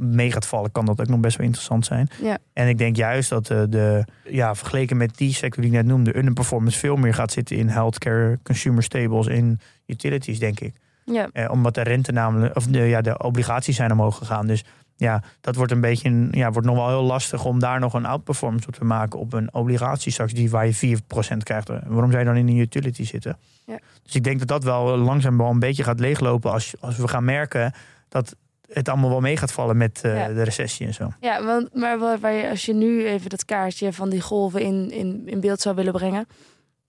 [0.00, 2.08] mee gaat vallen, kan dat ook nog best wel interessant zijn.
[2.22, 2.38] Ja.
[2.52, 5.86] En ik denk juist dat de, de ja, vergeleken met die sector die ik net
[5.86, 10.74] noemde, underperformance veel meer gaat zitten in healthcare, consumer staples, in utilities, denk ik.
[11.04, 14.46] Ja, Eh, omdat de rente namelijk, of de, ja, de obligaties zijn omhoog gegaan.
[14.46, 14.64] Dus
[14.96, 18.06] ja, dat wordt een beetje, ja, wordt nog wel heel lastig om daar nog een
[18.06, 21.68] outperformance op te maken op een obligatie straks die waar je 4% krijgt.
[21.68, 23.38] Waarom zou je dan in een utility zitten?
[23.66, 23.78] Ja.
[24.02, 27.08] Dus ik denk dat dat wel langzaam wel een beetje gaat leeglopen als, als we
[27.08, 27.72] gaan merken
[28.08, 28.36] dat
[28.72, 30.28] het allemaal wel mee gaat vallen met eh, Ja.
[30.28, 31.12] de recessie en zo.
[31.20, 34.90] ja want, maar waar, je, als je nu even dat kaartje van die golven in,
[34.90, 36.26] in, in beeld zou willen brengen.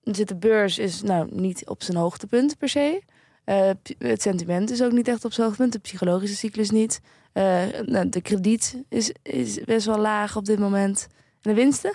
[0.04, 3.02] Dan zit de beurs is nou niet op zijn hoogtepunt per se.
[3.44, 5.74] Eh, het sentiment is ook niet echt op zijn hoogtepunt.
[5.74, 7.02] De psychologische cyclus niet.
[7.36, 11.08] Eh, nou, de krediet is, is best wel laag op dit moment.
[11.42, 11.94] En de winsten?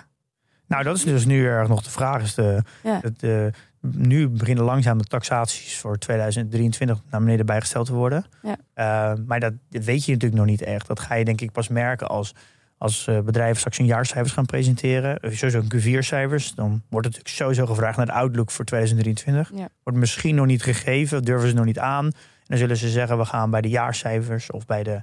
[0.67, 2.21] Nou, dat is dus nu erg nog de vraag.
[2.21, 2.99] Is de, Ja.
[3.01, 3.45] het, eh,
[3.79, 8.25] nu beginnen langzaam de taxaties voor 2023 naar beneden bijgesteld te worden.
[8.41, 8.55] Ja.
[8.73, 10.87] Eh, maar dat weet je natuurlijk nog niet echt.
[10.87, 12.35] Dat ga je denk ik pas merken als,
[12.77, 15.17] als bedrijven straks hun jaarcijfers gaan presenteren.
[15.21, 16.55] Sowieso een Q4-cijfers.
[16.55, 19.51] Dan wordt het natuurlijk sowieso gevraagd naar de outlook voor 2023.
[19.55, 19.67] Ja.
[19.83, 22.05] Wordt misschien nog niet gegeven, durven ze nog niet aan.
[22.05, 22.13] En
[22.43, 25.01] dan zullen ze zeggen, we gaan bij de jaarcijfers of bij de,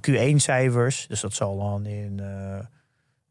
[0.00, 1.06] de Q1-cijfers.
[1.08, 2.58] Dus dat zal dan in eh,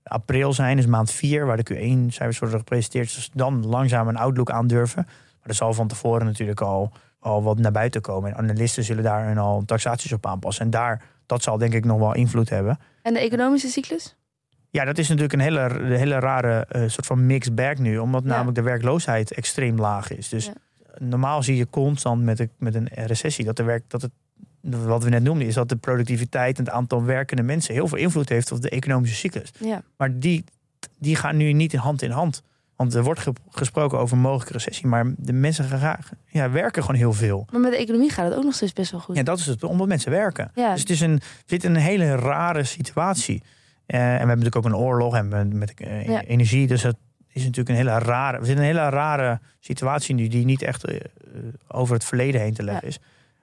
[0.03, 3.15] april zijn, dus maand 4, waar de Q1-cijfers worden gepresenteerd.
[3.15, 5.03] Dus dan langzaam een outlook aandurven.
[5.05, 8.31] Maar er zal van tevoren natuurlijk al, al wat naar buiten komen.
[8.31, 10.65] En analisten zullen daar al taxaties op aanpassen.
[10.65, 12.79] En daar, dat zal denk ik nog wel invloed hebben.
[13.01, 14.15] En de economische cyclus?
[14.69, 17.97] Ja, dat is natuurlijk een hele, een hele rare eh, soort van mixed bag nu.
[17.97, 18.29] Omdat Ja.
[18.29, 20.29] namelijk de werkloosheid extreem laag is.
[20.29, 20.53] Dus Ja.
[20.97, 24.11] normaal zie je constant met, de, met een recessie dat, de werk, dat het,
[24.61, 27.97] wat we net noemden, is dat de productiviteit en het aantal werkende mensen heel veel
[27.97, 29.51] invloed heeft op de economische cyclus.
[29.59, 29.81] Ja.
[29.97, 30.43] Maar die,
[30.99, 32.41] die gaan nu niet hand in hand.
[32.75, 36.49] Want er wordt ge- gesproken over een mogelijke recessie, maar de mensen gaan graag, ja,
[36.49, 37.47] werken gewoon heel veel.
[37.51, 39.15] Maar met de economie gaat het ook nog steeds best wel goed.
[39.15, 40.51] Ja, dat is het, omdat mensen werken.
[40.55, 40.71] Ja.
[40.71, 43.43] Dus het is een, we zitten in een hele rare situatie.
[43.85, 46.23] Eh, en we hebben natuurlijk ook een oorlog en met eh, Ja.
[46.23, 46.67] energie.
[46.67, 46.95] Dus dat
[47.31, 48.39] is natuurlijk een hele rare.
[48.39, 50.99] We zitten in een hele rare situatie nu, die niet echt eh,
[51.67, 52.89] over het verleden heen te leggen Ja.
[52.89, 52.99] is.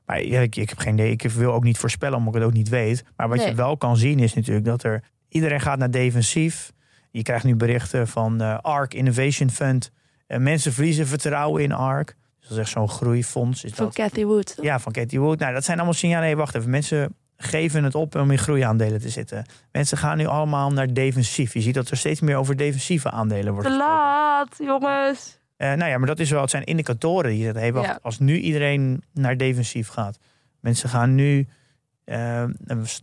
[0.08, 1.10] Maar ja, ik, ik heb geen idee.
[1.10, 3.04] Ik wil ook niet voorspellen, omdat ik het ook niet weet.
[3.16, 3.54] Maar wat je Nee.
[3.54, 6.72] wel kan zien is natuurlijk dat er iedereen gaat naar defensief.
[7.10, 9.90] Je krijgt nu berichten van eh, ARK Innovation Fund.
[10.26, 12.16] Eh, mensen verliezen vertrouwen in ARK.
[12.38, 13.64] Dus dat is echt zo'n groeifonds.
[13.64, 13.94] Is Van dat.
[13.94, 14.56] Cathy Wood.
[14.56, 14.64] toch?
[14.64, 15.38] Ja, van Katie Wood.
[15.38, 16.24] Nou, dat zijn allemaal signalen.
[16.26, 16.70] Hey, wacht even.
[16.70, 19.46] Mensen geven het op om in groeiaandelen te zitten.
[19.72, 21.54] Mensen gaan nu allemaal naar defensief.
[21.54, 25.37] Je ziet dat er steeds meer over defensieve aandelen wordt Te laat, jongens.
[25.58, 27.98] Eh, nou ja, maar dat is wel, het zijn indicatoren die zeggen, hey, wacht, Ja.
[28.02, 30.18] als nu iedereen naar defensief gaat.
[30.60, 31.48] Mensen gaan nu
[32.04, 32.44] eh,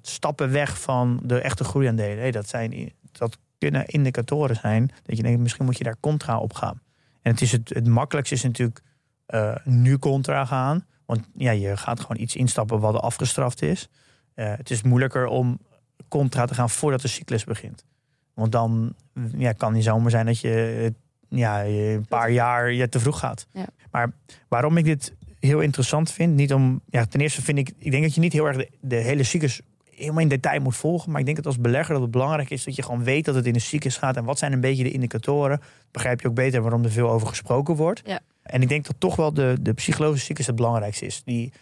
[0.01, 2.17] stappen weg van de echte groeiaandelen.
[2.17, 4.91] Hey, dat, zijn, dat kunnen indicatoren zijn.
[5.03, 6.81] Dat je denkt, misschien moet je daar contra op gaan.
[7.21, 8.81] En het, is het, het makkelijkste is natuurlijk
[9.25, 10.85] eh, nu contra gaan.
[11.05, 13.89] Want ja, je gaat gewoon iets instappen wat afgestraft is.
[14.33, 15.59] Het is moeilijker om
[16.07, 17.85] contra te gaan voordat de cyclus begint.
[18.33, 18.95] Want dan
[19.37, 20.93] ja, kan het zomaar zijn dat je
[21.37, 23.47] ja, een paar jaar je te vroeg gaat.
[23.51, 23.65] Ja.
[23.91, 24.11] Maar
[24.47, 26.81] waarom ik dit heel interessant vind, niet om.
[26.89, 29.23] Ja, ten eerste vind ik, ik denk dat je niet heel erg de, de hele
[29.23, 29.61] cyclus
[29.95, 31.11] helemaal in detail moet volgen.
[31.11, 33.35] Maar ik denk dat als belegger dat het belangrijk is dat je gewoon weet dat
[33.35, 34.17] het in de cyclus gaat.
[34.17, 35.61] En wat zijn een beetje de indicatoren.
[35.91, 38.01] Begrijp je ook beter waarom er veel over gesproken wordt.
[38.05, 38.19] Ja.
[38.43, 41.21] En ik denk dat toch wel de, de psychologische cyclus het belangrijkste is.
[41.23, 41.53] Die,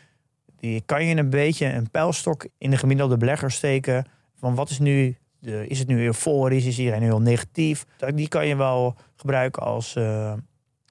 [0.59, 4.05] die kan je een beetje een pijlstok in de gemiddelde belegger steken.
[4.35, 7.85] Van wat is nu, de, is het nu euforisch, is iedereen heel negatief?
[8.15, 10.33] Die kan je wel gebruiken als, eh,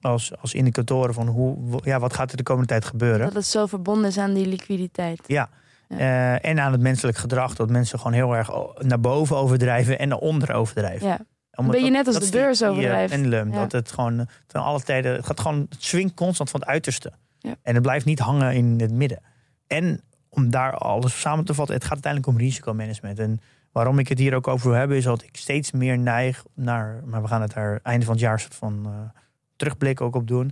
[0.01, 3.25] als, als indicatoren van hoe, ja, wat gaat er de komende tijd gebeuren.
[3.25, 5.21] Dat het zo verbonden is aan die liquiditeit.
[5.27, 5.49] Ja.
[5.87, 10.07] Eh, en aan het menselijk gedrag, dat mensen gewoon heel erg naar boven overdrijven en
[10.07, 11.07] naar onder overdrijven.
[11.07, 11.19] Ja.
[11.55, 13.13] Omdat beetje dat- net als dat de beurs eh, overdrijft.
[13.13, 13.59] pendulum, Ja.
[13.59, 16.69] dat het gewoon eh, ten alle tijden, het gaat gewoon, het swingt constant van het
[16.69, 17.11] uiterste.
[17.39, 17.55] Ja.
[17.61, 19.21] En het blijft niet hangen in het midden.
[19.67, 23.19] En om daar alles samen te vatten, het gaat uiteindelijk om risicomanagement.
[23.19, 23.41] En
[23.73, 27.03] waarom ik het hier ook over wil hebben, is dat ik steeds meer neig naar,
[27.05, 29.19] maar we gaan het daar einde van het jaar soort van eh,
[29.55, 30.51] terugblik ook op doen,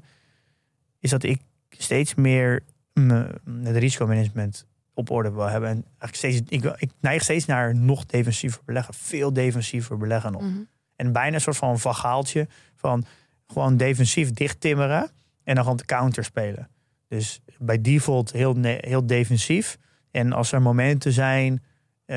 [0.99, 2.63] is dat ik steeds meer
[2.93, 5.69] me, het risicomanagement op orde wil hebben.
[5.69, 10.41] En eigenlijk steeds, ik, neig steeds naar nog defensiever beleggen, veel defensiever beleggen nog.
[10.41, 10.61] Mhm.
[10.95, 13.05] En bijna een soort van vagaaltje van
[13.47, 15.11] gewoon defensief dicht timmeren
[15.43, 16.69] en dan gewoon de counter spelen.
[17.07, 19.77] Dus bij default heel, heel defensief.
[20.11, 21.63] En als er momenten zijn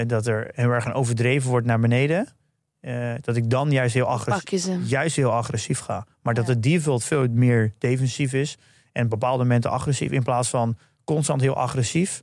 [0.07, 2.29] dat er heel erg een overdreven wordt naar beneden,
[2.81, 6.07] eh, dat ik dan juist heel agressief juist heel agressief ga.
[6.23, 8.57] Maar dat het default veel meer defensief is.
[8.93, 10.11] En op bepaalde momenten agressief.
[10.11, 12.23] In plaats van constant heel agressief.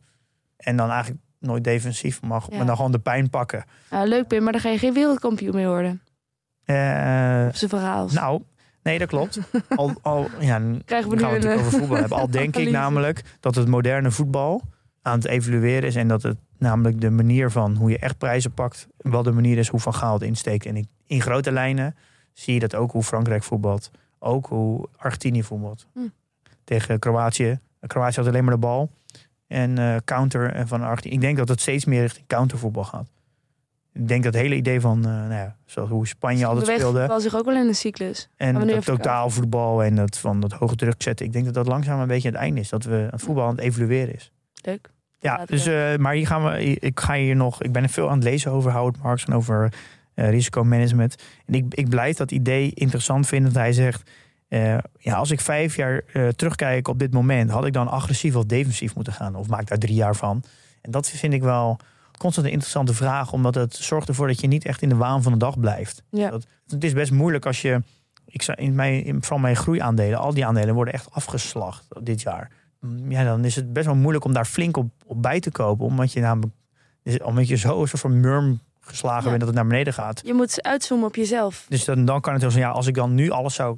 [0.57, 2.21] En dan eigenlijk nooit defensief.
[2.21, 2.57] Maar, Ja.
[2.57, 3.63] maar dan gewoon de pijn pakken.
[3.89, 6.01] Leuk Pim, maar dan ga je geen wereldkampioen meer worden.
[6.65, 8.07] Eh, Op zijn verhaal.
[8.13, 8.41] nou,
[8.83, 9.39] nee, dat klopt.
[9.75, 12.17] Al, al, ja, Krijgen we gaan nu we het een, eh, over voetbal hebben.
[12.17, 14.61] Al denk ik namelijk dat het moderne voetbal
[15.01, 15.95] aan het evolueren is.
[15.95, 18.87] En dat het namelijk de manier van hoe je echt prijzen pakt.
[18.97, 20.65] Wel de manier is hoe Van Gaal het insteekt.
[20.65, 21.95] En in grote lijnen
[22.33, 23.91] zie je dat ook hoe Frankrijk voetbalt.
[24.19, 25.87] Ook hoe Argentinië voetbalt.
[25.93, 25.99] Hm.
[26.63, 27.59] Tegen Kroatië.
[27.87, 28.89] Kroatië had alleen maar de bal.
[29.47, 31.15] En eh, counter en van Argentinië.
[31.15, 33.07] Ik denk dat het steeds meer richting countervoetbal gaat.
[33.93, 36.99] Ik denk dat het hele idee van, eh, nou ja, zoals hoe Spanje altijd speelde.
[36.99, 38.29] voetbal zich ook wel in een cyclus.
[38.35, 41.25] En dat totaalvoetbal en dat van dat hoge druk zetten.
[41.25, 42.69] Ik denk dat dat langzaam een beetje het einde is.
[42.69, 44.31] Dat we het voetbal aan het evalueren is.
[44.61, 44.89] Leuk.
[45.19, 48.09] Ja, dus, eh, maar hier gaan we, ik ga hier nog, ik ben er veel
[48.09, 49.73] aan het lezen over Howard Marks en over
[50.13, 51.15] eh, risicomanagement.
[51.45, 54.09] En ik, ik blijf dat idee interessant vinden dat hij zegt,
[54.47, 56.03] eh, ja, als ik vijf jaar
[56.35, 59.35] terugkijk op dit moment, had ik dan agressief of defensief moeten gaan?
[59.35, 60.43] Of maak daar drie jaar van?
[60.81, 61.79] En dat vind ik wel
[62.17, 65.23] constant een interessante vraag, omdat het zorgt ervoor dat je niet echt in de waan
[65.23, 66.03] van de dag blijft.
[66.09, 66.29] Ja.
[66.29, 67.81] Dat, het is best moeilijk als je,
[68.25, 72.21] ik zou in mijn, in, vooral mijn groeiaandelen, al die aandelen worden echt afgeslacht dit
[72.21, 72.51] jaar.
[72.81, 75.51] Mm, Ja, dan is het best wel moeilijk om daar flink op, op bij te
[75.51, 76.53] kopen, omdat je namelijk,
[77.03, 79.29] dus omdat je zo een soort van murm geslagen Ja.
[79.29, 80.21] bent dat het naar beneden gaat.
[80.25, 81.65] Je moet uitzoomen op jezelf.
[81.69, 83.77] Dus dan, dan kan het wel zijn, ja, als ik dan nu alles zou,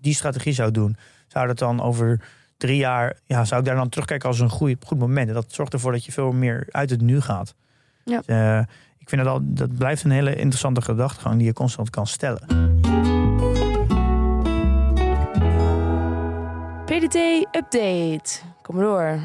[0.00, 0.96] die strategie zou doen,
[1.26, 2.20] zou dat dan over
[2.56, 5.28] drie jaar, ja, zou ik daar dan terugkijken als een goeie, goed moment.
[5.28, 7.54] En dat zorgt ervoor dat je veel meer uit het nu gaat.
[8.04, 8.16] Ja.
[8.16, 8.58] Dus, eh,
[8.98, 12.77] ik vind dat al, dat blijft een hele interessante gedachtegang die je constant kan stellen.
[16.98, 18.40] PDT-update.
[18.62, 19.18] Kom maar door.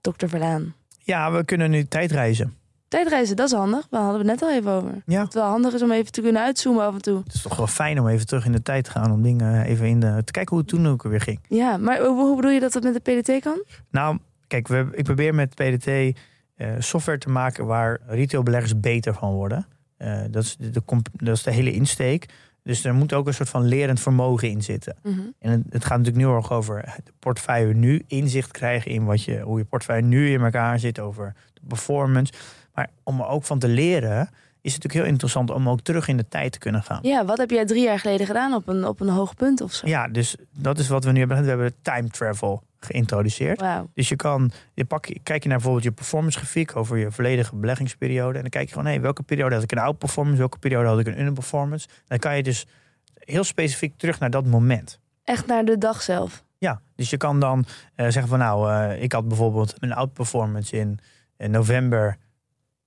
[0.00, 0.74] Dokter Verlaan.
[0.98, 2.54] Ja, we kunnen nu tijdreizen.
[2.88, 3.86] Tijdreizen, dat is handig.
[3.90, 5.02] Daar hadden we het net al even over.
[5.06, 5.24] Ja.
[5.24, 7.18] Het wel handig is om even te kunnen uitzoomen af en toe.
[7.24, 9.64] Het is toch wel fijn om even terug in de tijd te gaan om dingen
[9.64, 11.40] even in de, te kijken hoe het toen ook weer ging.
[11.48, 13.64] Ja, maar hoe, bedoel je dat dat met de PDT kan?
[13.90, 19.32] Nou, kijk, we, ik probeer met PDT eh, software te maken waar retailbeleggers beter van
[19.32, 19.66] worden.
[19.96, 20.82] Eh, dat, is de, de
[21.12, 22.26] dat is de hele insteek.
[22.68, 24.96] Dus er moet ook een soort van lerend vermogen in zitten.
[25.02, 25.20] Mhm.
[25.38, 29.22] En het, het gaat natuurlijk nu erg over de portefeuille nu inzicht krijgen in wat
[29.22, 32.32] je, hoe je portefeuille nu in elkaar zit, over de performance.
[32.74, 34.20] Maar om er ook van te leren,
[34.60, 36.98] is het natuurlijk heel interessant om ook terug in de tijd te kunnen gaan.
[37.02, 39.72] Ja, wat heb jij drie jaar geleden gedaan op een, op een hoog punt of
[39.72, 39.86] zo?
[39.86, 41.42] Ja, dus dat is wat we nu hebben.
[41.42, 43.62] We hebben time travel geïntroduceerd.
[43.94, 47.56] Dus je kan, je pak, kijk je naar bijvoorbeeld je performance grafiek over je volledige
[47.56, 48.34] beleggingsperiode.
[48.34, 50.98] En dan kijk je gewoon, hé, welke periode had ik een outperformance, welke periode had
[50.98, 51.88] ik een underperformance.
[52.06, 52.66] Dan kan je dus
[53.14, 55.00] heel specifiek terug naar dat moment.
[55.24, 56.44] Echt naar de dag zelf.
[56.58, 57.64] Ja, dus je kan dan
[57.94, 60.98] eh, zeggen van nou, eh, ik had bijvoorbeeld een outperformance in,
[61.36, 62.16] in november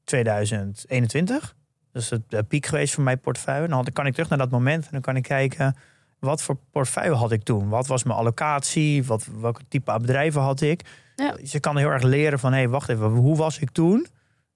[0.03, 1.55] 2021.
[1.91, 3.67] Dat is het de piek geweest voor mijn portefeuille.
[3.67, 5.75] Dan kan ik terug naar dat moment en dan kan ik kijken
[6.21, 7.69] wat voor portefeuille had ik toen.
[7.69, 9.03] Wat was mijn allocatie?
[9.03, 10.81] Wat, welke type bedrijven had ik?
[11.15, 11.31] Ja.
[11.31, 14.07] Dus je kan heel erg leren van hé, hey, wacht even, hoe was ik toen?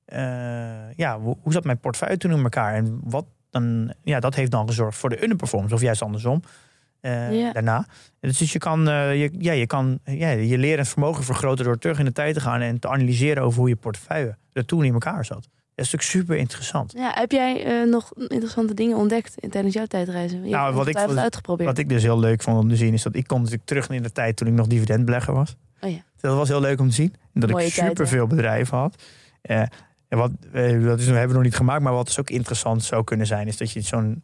[0.06, 2.74] Eh, ja, hoe, hoe zat mijn portefeuille toen in elkaar?
[2.74, 6.42] En wat dan, ja, dat heeft dan gezorgd voor de underperformance, of juist andersom.
[7.02, 7.52] eh, Ja.
[7.54, 7.86] Daarna.
[8.20, 12.00] Dus je kan, eh, je, ja, je kan ja, je lerend vermogen vergroten door terug
[12.00, 14.94] in de tijd te gaan en te analyseren over hoe je portefeuille er toen in
[14.94, 15.50] elkaar zat.
[15.76, 16.92] Dat is natuurlijk super interessant.
[16.92, 20.44] Ja, heb jij eh, nog interessante dingen ontdekt in- tijdens jouw tijdreizen?
[20.46, 21.70] Je Nou, wat ik vond- uitgeprobeerd.
[21.70, 23.90] Wat ik dus heel leuk vond om te zien, is dat ik kon natuurlijk terug
[23.90, 25.56] in de tijd toen ik nog dividendbelegger was.
[25.82, 25.98] Oh ja.
[26.20, 27.14] Dat was heel leuk om te zien.
[27.34, 29.04] En dat Mooie ik super veel bedrijven had.
[29.42, 29.60] Eh,
[30.08, 32.84] en wat, eh, dat is, hebben we nog niet gemaakt, maar wat dus ook interessant
[32.84, 34.24] zou kunnen zijn, is dat je zo'n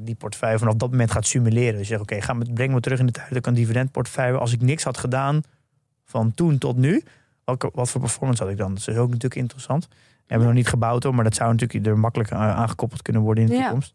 [0.00, 1.72] die portefeuille vanaf dat moment gaat simuleren.
[1.72, 3.36] Dus je zegt, oké, ga me breng me terug in de tijd.
[3.36, 4.38] Ik een dividendportefeuille.
[4.38, 5.42] Als ik niks had gedaan
[6.04, 7.02] van toen tot nu,
[7.72, 8.74] wat voor performance had ik dan?
[8.74, 9.88] Dat is ook natuurlijk interessant.
[10.26, 13.22] Hebben we nog niet gebouwd hoor, maar dat zou natuurlijk er makkelijk eh, aangekoppeld kunnen
[13.22, 13.62] worden in de Ja.
[13.62, 13.94] toekomst.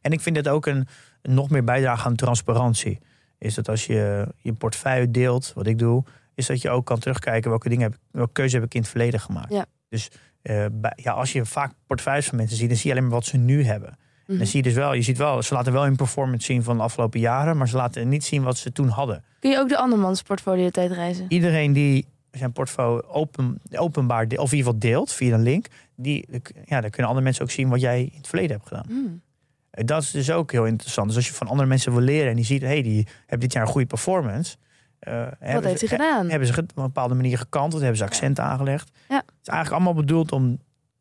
[0.00, 0.86] En ik vind het ook een,
[1.22, 2.98] een nog meer bijdrage aan transparantie.
[3.38, 6.04] Is dat als je je portefeuille deelt, wat ik doe,
[6.34, 8.80] is dat je ook kan terugkijken welke dingen heb ik, welke keuze heb ik in
[8.80, 9.52] het verleden gemaakt.
[9.52, 9.64] Ja.
[9.88, 10.10] Dus
[10.42, 13.18] eh, bij, ja, als je vaak portefeuilles van mensen ziet, dan zie je alleen maar
[13.18, 13.98] wat ze nu hebben.
[14.26, 14.38] Mhm.
[14.38, 16.76] Dan zie je dus wel, je ziet wel, ze laten wel hun performance zien van
[16.76, 19.24] de afgelopen jaren, maar ze laten niet zien wat ze toen hadden.
[19.40, 21.24] Kun je ook de andermans portfolio tijdreizen?
[21.28, 22.06] Iedereen die
[22.36, 25.66] zijn portfolio open, openbaar, de- of in ieder geval deelt via een link,
[25.96, 26.28] die,
[26.64, 28.84] ja, dan kunnen andere mensen ook zien wat jij in het verleden hebt gedaan.
[28.88, 29.22] Hmm.
[29.70, 31.06] Eh, Dat is dus ook heel interessant.
[31.08, 33.40] Dus als je van andere mensen wil leren en die ziet, hé, hey, die hebben
[33.40, 34.56] dit jaar een goede performance.
[34.98, 36.28] eh, Wat hebben heeft ze, hij gedaan?
[36.30, 38.90] Hebben ze op een bepaalde manier gekanteld, hebben ze accenten aangelegd.
[39.08, 39.16] Ja.
[39.16, 40.58] Het is eigenlijk allemaal bedoeld om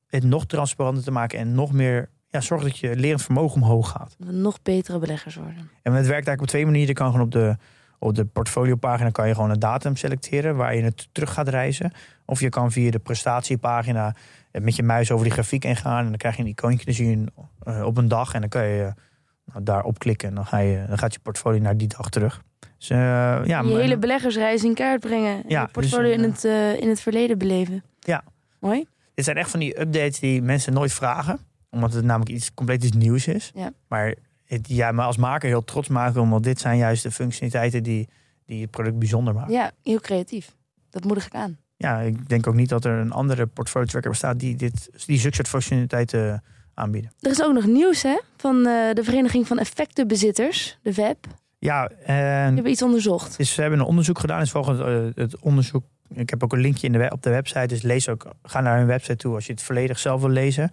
[0.08, 3.90] het nog transparanter te maken en nog meer, ja, zorg dat je lerend vermogen omhoog
[3.90, 4.16] gaat.
[4.18, 5.56] Dat we nog betere beleggers worden.
[5.58, 6.88] En het werkt eigenlijk op twee manieren.
[6.88, 7.56] Je kan gewoon op de,
[8.06, 11.92] op de portfoliopagina kan je gewoon een datum selecteren waar je het terug gaat reizen.
[12.26, 14.16] Of je kan via de prestatiepagina
[14.52, 16.04] eh, met je muis over die grafiek ingaan.
[16.04, 17.30] En dan krijg je een icoontje, dan zie je een,
[17.64, 18.34] eh, op een dag.
[18.34, 18.94] En dan kan je eh,
[19.46, 22.42] nou, daarop klikken en dan, ga je, dan gaat je portfolio naar die dag terug.
[22.78, 25.44] Dus, ja, je hele beleggersreis in kaart brengen.
[25.48, 27.84] Ja, je portfolio dus, in, eh, het, in het verleden beleven.
[28.00, 28.24] Ja.
[28.60, 28.86] Mooi.
[29.14, 31.40] Dit zijn echt van die updates die mensen nooit vragen.
[31.70, 33.52] Omdat het namelijk iets compleet iets nieuws is.
[33.56, 33.72] Ja.
[33.88, 34.16] Maar
[34.46, 36.22] het, jij me als maker heel trots maken.
[36.22, 38.10] Omdat dit zijn juist de functionaliteiten die,
[38.46, 39.54] die het product bijzonder maken.
[39.54, 40.56] Ja, heel creatief.
[40.90, 41.58] Dat moedig ik aan.
[41.78, 45.20] Ja, ik denk ook niet dat er een andere portfolio tracker bestaat die, dit, die
[45.20, 46.44] zulke soort functionaliteiten
[46.74, 47.12] aanbieden.
[47.20, 51.26] Er is ook nog nieuws hè, van eh, de Vereniging van Effectenbezitters, de VEB.
[51.60, 53.38] Ja, en hebben iets onderzocht.
[53.38, 54.40] dus ze hebben een onderzoek gedaan.
[54.40, 55.84] Dus volgens eh, het onderzoek,
[56.14, 57.68] ik heb ook een linkje in de, op de website.
[57.68, 60.72] Dus lees ook, ga naar hun website toe als je het volledig zelf wil lezen.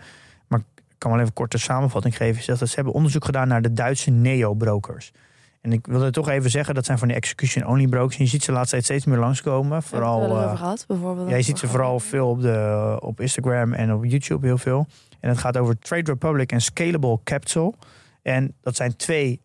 [1.02, 2.38] Kan wel even kort een samenvatting geven.
[2.40, 5.12] Is dat ze hebben onderzoek gedaan naar de Duitse neo-brokers.
[5.60, 8.16] En ik wilde toch even zeggen, dat zijn van die execution-only brokers.
[8.16, 9.82] En je ziet ze laatst steeds meer langskomen.
[9.82, 11.28] Vooral, Hebben we het eh, over gehad, bijvoorbeeld.
[11.30, 14.86] Ja, je ziet ze vooral veel op, de, op Instagram en op YouTube heel veel.
[15.20, 17.74] En het gaat over Trade Republic en Scalable Capital.
[18.22, 19.40] En dat zijn twee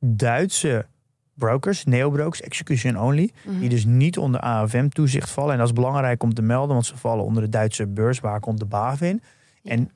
[0.00, 0.86] Duitse
[1.34, 3.30] brokers, neobrokers, execution only.
[3.44, 3.58] Mhm.
[3.58, 5.52] Die dus niet onder AFM-toezicht vallen.
[5.52, 8.20] En dat is belangrijk om te melden, want ze vallen onder de Duitse beurs.
[8.20, 9.22] Waar komt de BaFin?
[9.62, 9.70] Ja.
[9.70, 9.90] En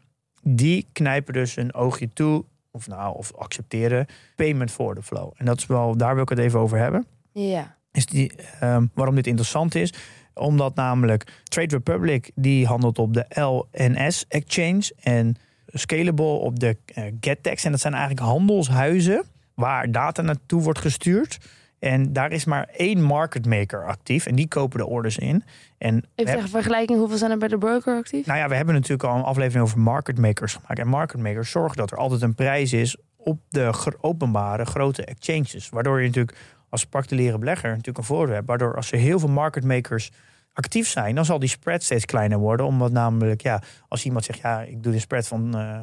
[0.44, 5.32] die knijpen dus een oogje toe, of nou, of accepteren payment for the flow.
[5.36, 7.76] En dat is wel, daar wil ik het even over hebben Ja.
[7.92, 9.92] is die, ehm, waarom dit interessant is.
[10.34, 15.36] Omdat namelijk Trade Republic die handelt op de LNS Exchange en
[15.66, 17.64] Scalable op de eh, GetTex.
[17.64, 19.24] En dat zijn eigenlijk handelshuizen
[19.54, 21.38] waar data naartoe wordt gestuurd.
[21.84, 25.44] En daar is maar één market maker actief en die kopen de orders in.
[25.78, 28.26] En Even tegen vergelijking, hoeveel zijn er bij de broker actief?
[28.26, 30.78] nou ja, we hebben natuurlijk al een aflevering over market makers gemaakt.
[30.78, 35.68] En market makers zorgen dat er altijd een prijs is op de openbare grote exchanges.
[35.68, 38.46] Waardoor je natuurlijk als particuliere belegger natuurlijk een voordeel hebt.
[38.46, 40.10] Waardoor als er heel veel market makers
[40.52, 42.66] actief zijn, dan zal die spread steeds kleiner worden.
[42.66, 45.78] Omdat namelijk, ja, als iemand zegt, ja, ik doe een spread van, eh,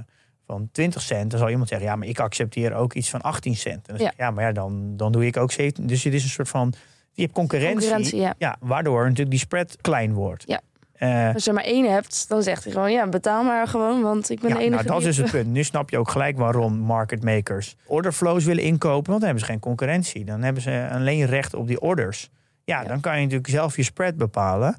[0.58, 3.56] van 20 cent, dan zal iemand zeggen, ja, maar ik accepteer ook iets van 18
[3.56, 3.76] cent.
[3.76, 5.88] En dan zeg ik, ja, maar ja, dan, dan doe ik ook 17.
[5.88, 6.74] Dus het is een soort van,
[7.12, 7.76] je hebt concurrentie.
[7.89, 8.34] Concurrentie, ja.
[8.38, 10.43] Ja, waardoor natuurlijk die spread klein wordt.
[10.47, 10.62] Ja.
[10.93, 12.91] Eh, Als je maar één hebt, dan zegt hij gewoon...
[12.91, 15.47] ja, betaal maar gewoon, want ik ben ja, de enige nou, dat is het punt.
[15.47, 19.10] Nu snap je ook gelijk waarom market makers orderflows willen inkopen.
[19.10, 20.26] Want dan hebben ze geen concurrentie.
[20.26, 22.30] Dan hebben ze alleen recht op die orders.
[22.64, 22.88] Ja, Ja.
[22.88, 24.76] dan kan je natuurlijk zelf je spread bepalen.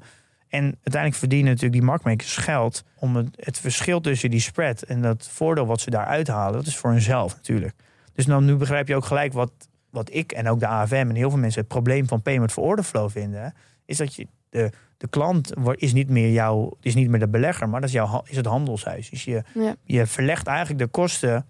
[0.53, 5.01] En uiteindelijk verdienen natuurlijk die marktmakers geld om het, het verschil tussen die spread en
[5.01, 7.73] dat voordeel wat ze daar uithalen, dat is voor hunzelf natuurlijk.
[8.13, 9.51] Dus dan nu begrijp je ook gelijk wat,
[9.89, 12.63] wat ik en ook de AFM en heel veel mensen het probleem van payment for
[12.63, 13.53] order flow vinden.
[13.85, 17.69] Is dat je de, de klant is niet meer jouw, is niet meer de belegger,
[17.69, 19.09] maar dat is, jouw, is het handelshuis.
[19.09, 19.75] Dus je, Ja.
[19.83, 21.45] je verlegt eigenlijk de kosten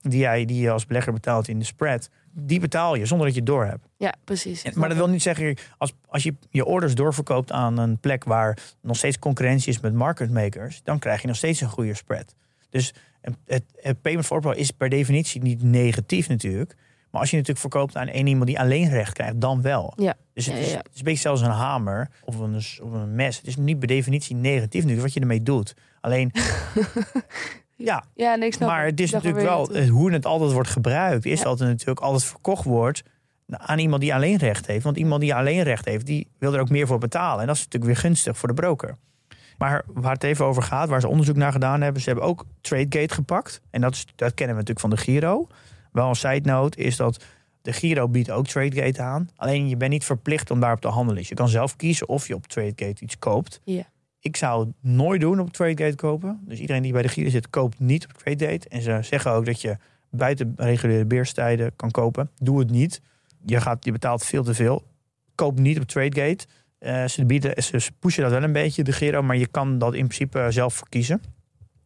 [0.00, 2.10] die, jij, die je als belegger betaalt in de spread.
[2.38, 3.88] Die betaal je zonder dat je het door hebt.
[3.96, 4.62] Ja, precies.
[4.62, 8.24] En- Maar dat wil niet zeggen, als, als je je orders doorverkoopt aan een plek
[8.24, 11.94] waar nog steeds concurrentie is met market makers, dan krijg je nog steeds een goede
[11.94, 12.34] spread.
[12.70, 12.94] Dus
[13.46, 16.74] het, het, payment for order is per definitie niet negatief natuurlijk.
[17.10, 19.92] Maar als je natuurlijk verkoopt aan één iemand die alleen recht krijgt, dan wel.
[19.96, 20.14] Ja.
[20.34, 20.76] Dus het, Ja, is, ja.
[20.76, 23.36] het is een beetje zelfs een hamer of een, of een mes.
[23.36, 25.74] Het is niet per definitie negatief natuurlijk wat je ermee doet.
[26.00, 26.32] Alleen,
[27.76, 30.68] ja, Ja, nee, ik snap maar het is natuurlijk wel eh, hoe het altijd wordt
[30.68, 31.24] gebruikt.
[31.24, 33.02] Is dat het natuurlijk altijd verkocht wordt
[33.48, 34.84] aan iemand die alleen recht heeft.
[34.84, 37.40] Want iemand die alleen recht heeft, die wil er ook meer voor betalen.
[37.40, 38.96] En dat is natuurlijk weer gunstig voor de broker.
[39.58, 42.44] Maar waar het even over gaat, waar ze onderzoek naar gedaan hebben, ze hebben ook
[42.60, 43.60] TradeGate gepakt.
[43.70, 45.46] En dat, is, dat kennen we natuurlijk van de Giro.
[45.92, 47.24] Wel een side note is dat
[47.62, 49.28] de Giro biedt ook TradeGate aan.
[49.36, 51.18] Alleen je bent niet verplicht om daarop te handelen.
[51.18, 53.60] Dus je kan zelf kiezen of je op TradeGate iets koopt.
[53.64, 53.86] Ja.
[54.26, 56.40] Ik zou het nooit doen op TradeGate kopen.
[56.44, 58.68] Dus iedereen die bij de Giro zit, koopt niet op TradeGate.
[58.68, 59.76] En ze zeggen ook dat je
[60.10, 62.30] buiten reguliere beerstijden kan kopen.
[62.42, 63.00] Doe het niet.
[63.44, 64.84] Je, gaat, je betaalt veel te veel.
[65.34, 66.46] Koop niet op TradeGate.
[66.78, 69.22] Eh, ze, bieden, ze pushen dat wel een beetje, de Giro.
[69.22, 71.20] Maar je kan dat in principe zelf verkiezen.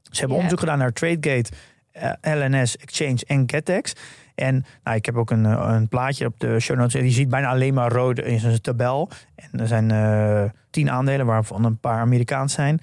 [0.03, 0.34] Ze hebben Ja.
[0.34, 1.51] onderzoek gedaan naar TradeGate,
[1.91, 3.93] eh, LNS, Exchange en Getex.
[4.41, 7.03] En nou, ik heb ook een, eh, een plaatje op de show notes.
[7.03, 9.11] Je ziet bijna alleen maar rood in zijn tabel.
[9.34, 12.80] En er zijn eh, tien aandelen, waarvan een paar Amerikaans zijn.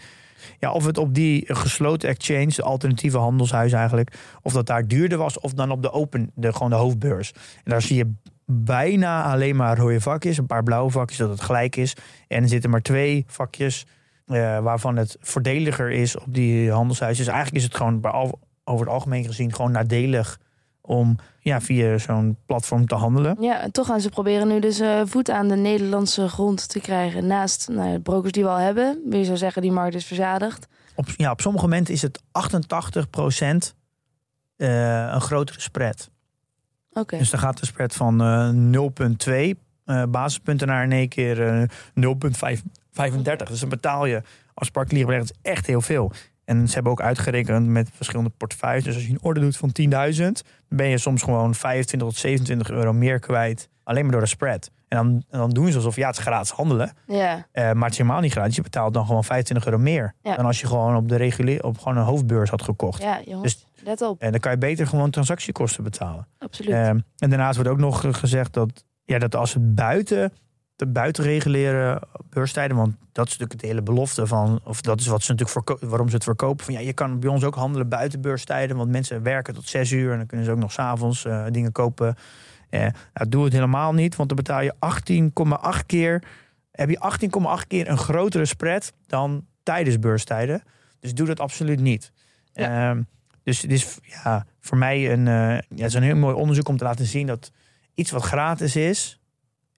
[0.59, 5.17] Ja, of het op die gesloten exchange, de alternatieve handelshuis eigenlijk, of dat daar duurder
[5.17, 7.31] was, of dan op de open, de, gewoon de hoofdbeurs.
[7.33, 8.13] En daar zie je
[8.45, 11.95] bijna alleen maar rode vakjes, een paar blauwe vakjes, dat het gelijk is.
[12.27, 13.85] En er zitten maar twee vakjes
[14.25, 17.17] eh, waarvan het voordeliger is op die handelshuis.
[17.17, 18.05] Dus eigenlijk is het gewoon
[18.63, 20.39] over het algemeen gezien gewoon nadelig
[20.87, 23.37] om ja, via zo'n platform te handelen.
[23.39, 26.79] Ja, en toch gaan ze proberen nu dus eh, voet aan de Nederlandse grond te
[26.79, 27.27] krijgen.
[27.27, 29.01] Naast nou, de brokers die we al hebben.
[29.05, 30.67] Wil je zo zeggen, die markt is verzadigd.
[30.95, 33.75] Op, ja, op sommige momenten is het 88%
[34.57, 36.09] een grotere spread.
[36.99, 37.17] Oké.
[37.17, 38.49] Dus dan gaat de spread van eh
[39.53, 41.63] 0,2 eh, basispunten naar in één keer eh
[41.93, 43.47] 0,35.
[43.47, 44.21] Dus dan betaal je
[44.53, 46.11] als particulier belegger echt heel veel.
[46.47, 48.83] En ze hebben ook uitgerekend met verschillende portefeuilles.
[48.83, 50.33] Dus als je een orde doet van 10.000, dan
[50.67, 53.69] ben je soms gewoon 25 tot 27 euro meer kwijt.
[53.83, 54.71] Alleen maar door de spread.
[54.87, 56.91] En dan, en dan doen ze alsof ja, het is gratis handelen.
[57.07, 58.55] Ja, Eh, maar het is helemaal niet gratis.
[58.55, 60.13] Je betaalt dan gewoon 25 euro meer.
[60.21, 60.35] Ja.
[60.35, 63.01] Dan als je gewoon op de regulier, op gewoon een hoofdbeurs had gekocht.
[63.01, 63.65] ja, jongens.
[63.83, 64.21] let op.
[64.21, 66.27] En dan kan je beter gewoon transactiekosten betalen.
[66.39, 66.71] Absoluut.
[66.71, 70.33] Ehm, en daarnaast wordt ook nog gezegd dat, ja, dat als het buiten
[70.77, 71.99] de buitenreguleren
[72.29, 75.83] beurstijden, want dat is natuurlijk de hele belofte van, of dat is wat ze natuurlijk
[75.83, 76.65] waarom ze het verkopen.
[76.65, 79.91] Van ja, je kan bij ons ook handelen buiten beurstijden, want mensen werken tot zes
[79.91, 82.15] uur en dan kunnen ze ook nog s'avonds eh dingen kopen.
[82.69, 82.79] Eh,
[83.13, 84.73] nou, doe het helemaal niet, want dan betaal je
[85.79, 86.23] 18,8 keer,
[86.71, 86.99] heb je
[87.61, 90.63] 18,8 keer een grotere spread dan tijdens beurstijden.
[90.99, 92.11] Dus doe dat absoluut niet.
[92.53, 92.89] Ja.
[92.89, 93.01] Ehm,
[93.43, 96.67] dus het is ja, voor mij een, eh, ja, het is een heel mooi onderzoek
[96.67, 97.51] om te laten zien dat
[97.93, 99.19] iets wat gratis is,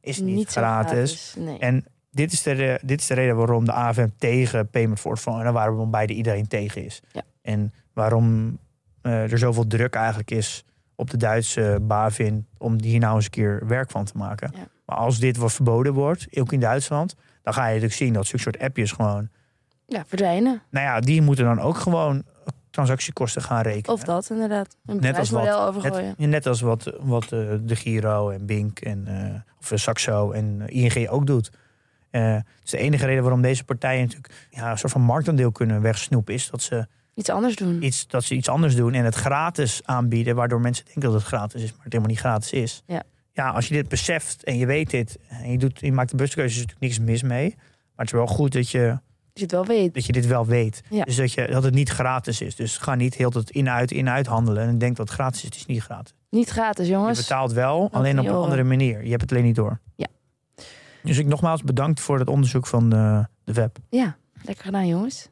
[0.02, 1.36] is niet, gratis.
[1.38, 1.60] Nee.
[1.60, 5.46] En dit is, de, dit is de reden waarom de AFM tegen payment for order
[5.46, 7.02] en waarom beide iedereen tegen is.
[7.12, 7.22] Ja.
[7.42, 8.58] En waarom
[9.02, 13.32] eh, er zoveel druk eigenlijk is op de Duitse BaFin om hier nou eens een
[13.32, 14.52] keer werk van te maken.
[14.56, 14.68] Ja.
[14.86, 18.26] Maar als dit wat verboden wordt, ook in Duitsland, dan ga je natuurlijk zien dat
[18.26, 19.30] zulke soort appjes gewoon,
[19.86, 20.62] Ja, verdwijnen.
[20.70, 22.24] nou ja, die moeten dan ook gewoon
[22.84, 23.96] transactiekosten gaan rekenen.
[23.98, 24.76] Of dat inderdaad.
[24.86, 26.14] Een Net als wat- overgooien.
[26.18, 27.30] Net, net als wat, wat eh,
[27.62, 31.52] de Giro en Bink en eh, of eh, Saxo en ING ook doet.
[32.10, 35.82] Eh, dus de enige reden waarom deze partijen natuurlijk ja, een soort van marktaandeel kunnen
[35.82, 37.84] wegsnoepen, is dat ze, Iets anders doen.
[37.84, 41.24] iets, dat ze iets anders doen en het gratis aanbieden, waardoor mensen denken dat het
[41.24, 42.84] gratis is, maar het helemaal niet gratis is.
[42.88, 43.04] Ja.
[43.32, 46.16] ja, als je dit beseft en je weet dit en je, doet, je maakt de
[46.16, 47.54] bewuste keuze, is natuurlijk niks mis mee.
[47.58, 49.00] Maar het is wel goed dat je,
[49.40, 49.94] je het wel weet.
[49.94, 50.82] dat je dit wel weet.
[50.90, 51.04] Ja.
[51.04, 52.56] Dus dat, je, dat het niet gratis is.
[52.56, 55.46] Dus ga niet heel het in-uit, in-uit handelen en denk dat het gratis is.
[55.46, 56.14] Het is niet gratis.
[56.30, 57.20] Niet gratis, Je jongens.
[57.20, 59.04] betaalt wel, alleen op een je andere manier.
[59.04, 59.80] Je hebt het alleen niet door.
[59.96, 60.08] Ja.
[61.04, 63.78] Dus ik nogmaals bedankt voor het onderzoek van de, de web.
[63.90, 65.30] Ja, lekker gedaan, jongens.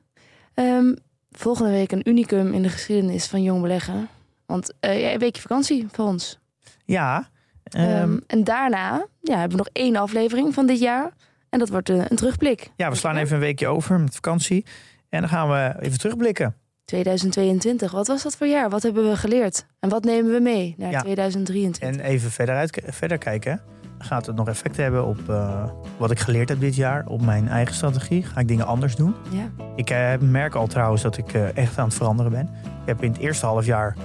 [0.54, 0.94] Ehm,
[1.32, 4.10] volgende week een unicum in de geschiedenis van jong beleggen.
[4.46, 6.40] Want eh, ja, een weekje vakantie voor ons.
[6.86, 7.30] Ja,
[7.70, 11.12] Ehm, ehm, en daarna ja, hebben we nog één aflevering van dit jaar.
[11.50, 12.72] En dat wordt een, een terugblik.
[12.76, 14.66] Ja, we slaan even een weekje over met vakantie.
[15.10, 16.56] En dan gaan we even terugblikken.
[16.86, 18.70] 2022, wat was dat voor jaar?
[18.70, 19.66] Wat hebben we geleerd?
[19.80, 21.00] En wat nemen we mee naar Ja.
[21.02, 21.82] 2023?
[21.84, 23.62] En even verder, uit, verder kijken.
[24.00, 25.64] Gaat het nog effect hebben op eh,
[25.98, 27.06] wat ik geleerd heb dit jaar?
[27.08, 28.24] Op mijn eigen strategie?
[28.24, 29.16] Ga ik dingen anders doen?
[29.30, 29.50] Ja.
[29.76, 32.50] Ik eh, merk al trouwens dat ik eh, echt aan het veranderen ben.
[32.64, 33.96] Ik heb in het eerste half jaar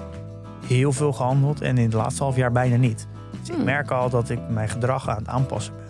[0.67, 1.61] heel veel gehandeld.
[1.61, 3.07] En in het laatste half jaar bijna niet.
[3.41, 3.65] Dus ik Hmm.
[3.65, 5.82] merk al dat ik mijn gedrag aan het aanpassen ben.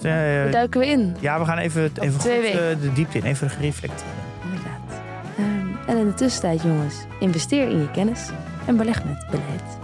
[0.00, 1.16] Daar duiken we in.
[1.20, 2.80] ja, we gaan even, even twee goed, eh, weken.
[2.80, 3.24] de diepte in.
[3.24, 4.12] Even gereflecteren.
[4.44, 5.02] Inderdaad.
[5.38, 8.30] Ehm, en in de tussentijd, jongens, investeer in je kennis
[8.66, 9.81] en beleg met beleid.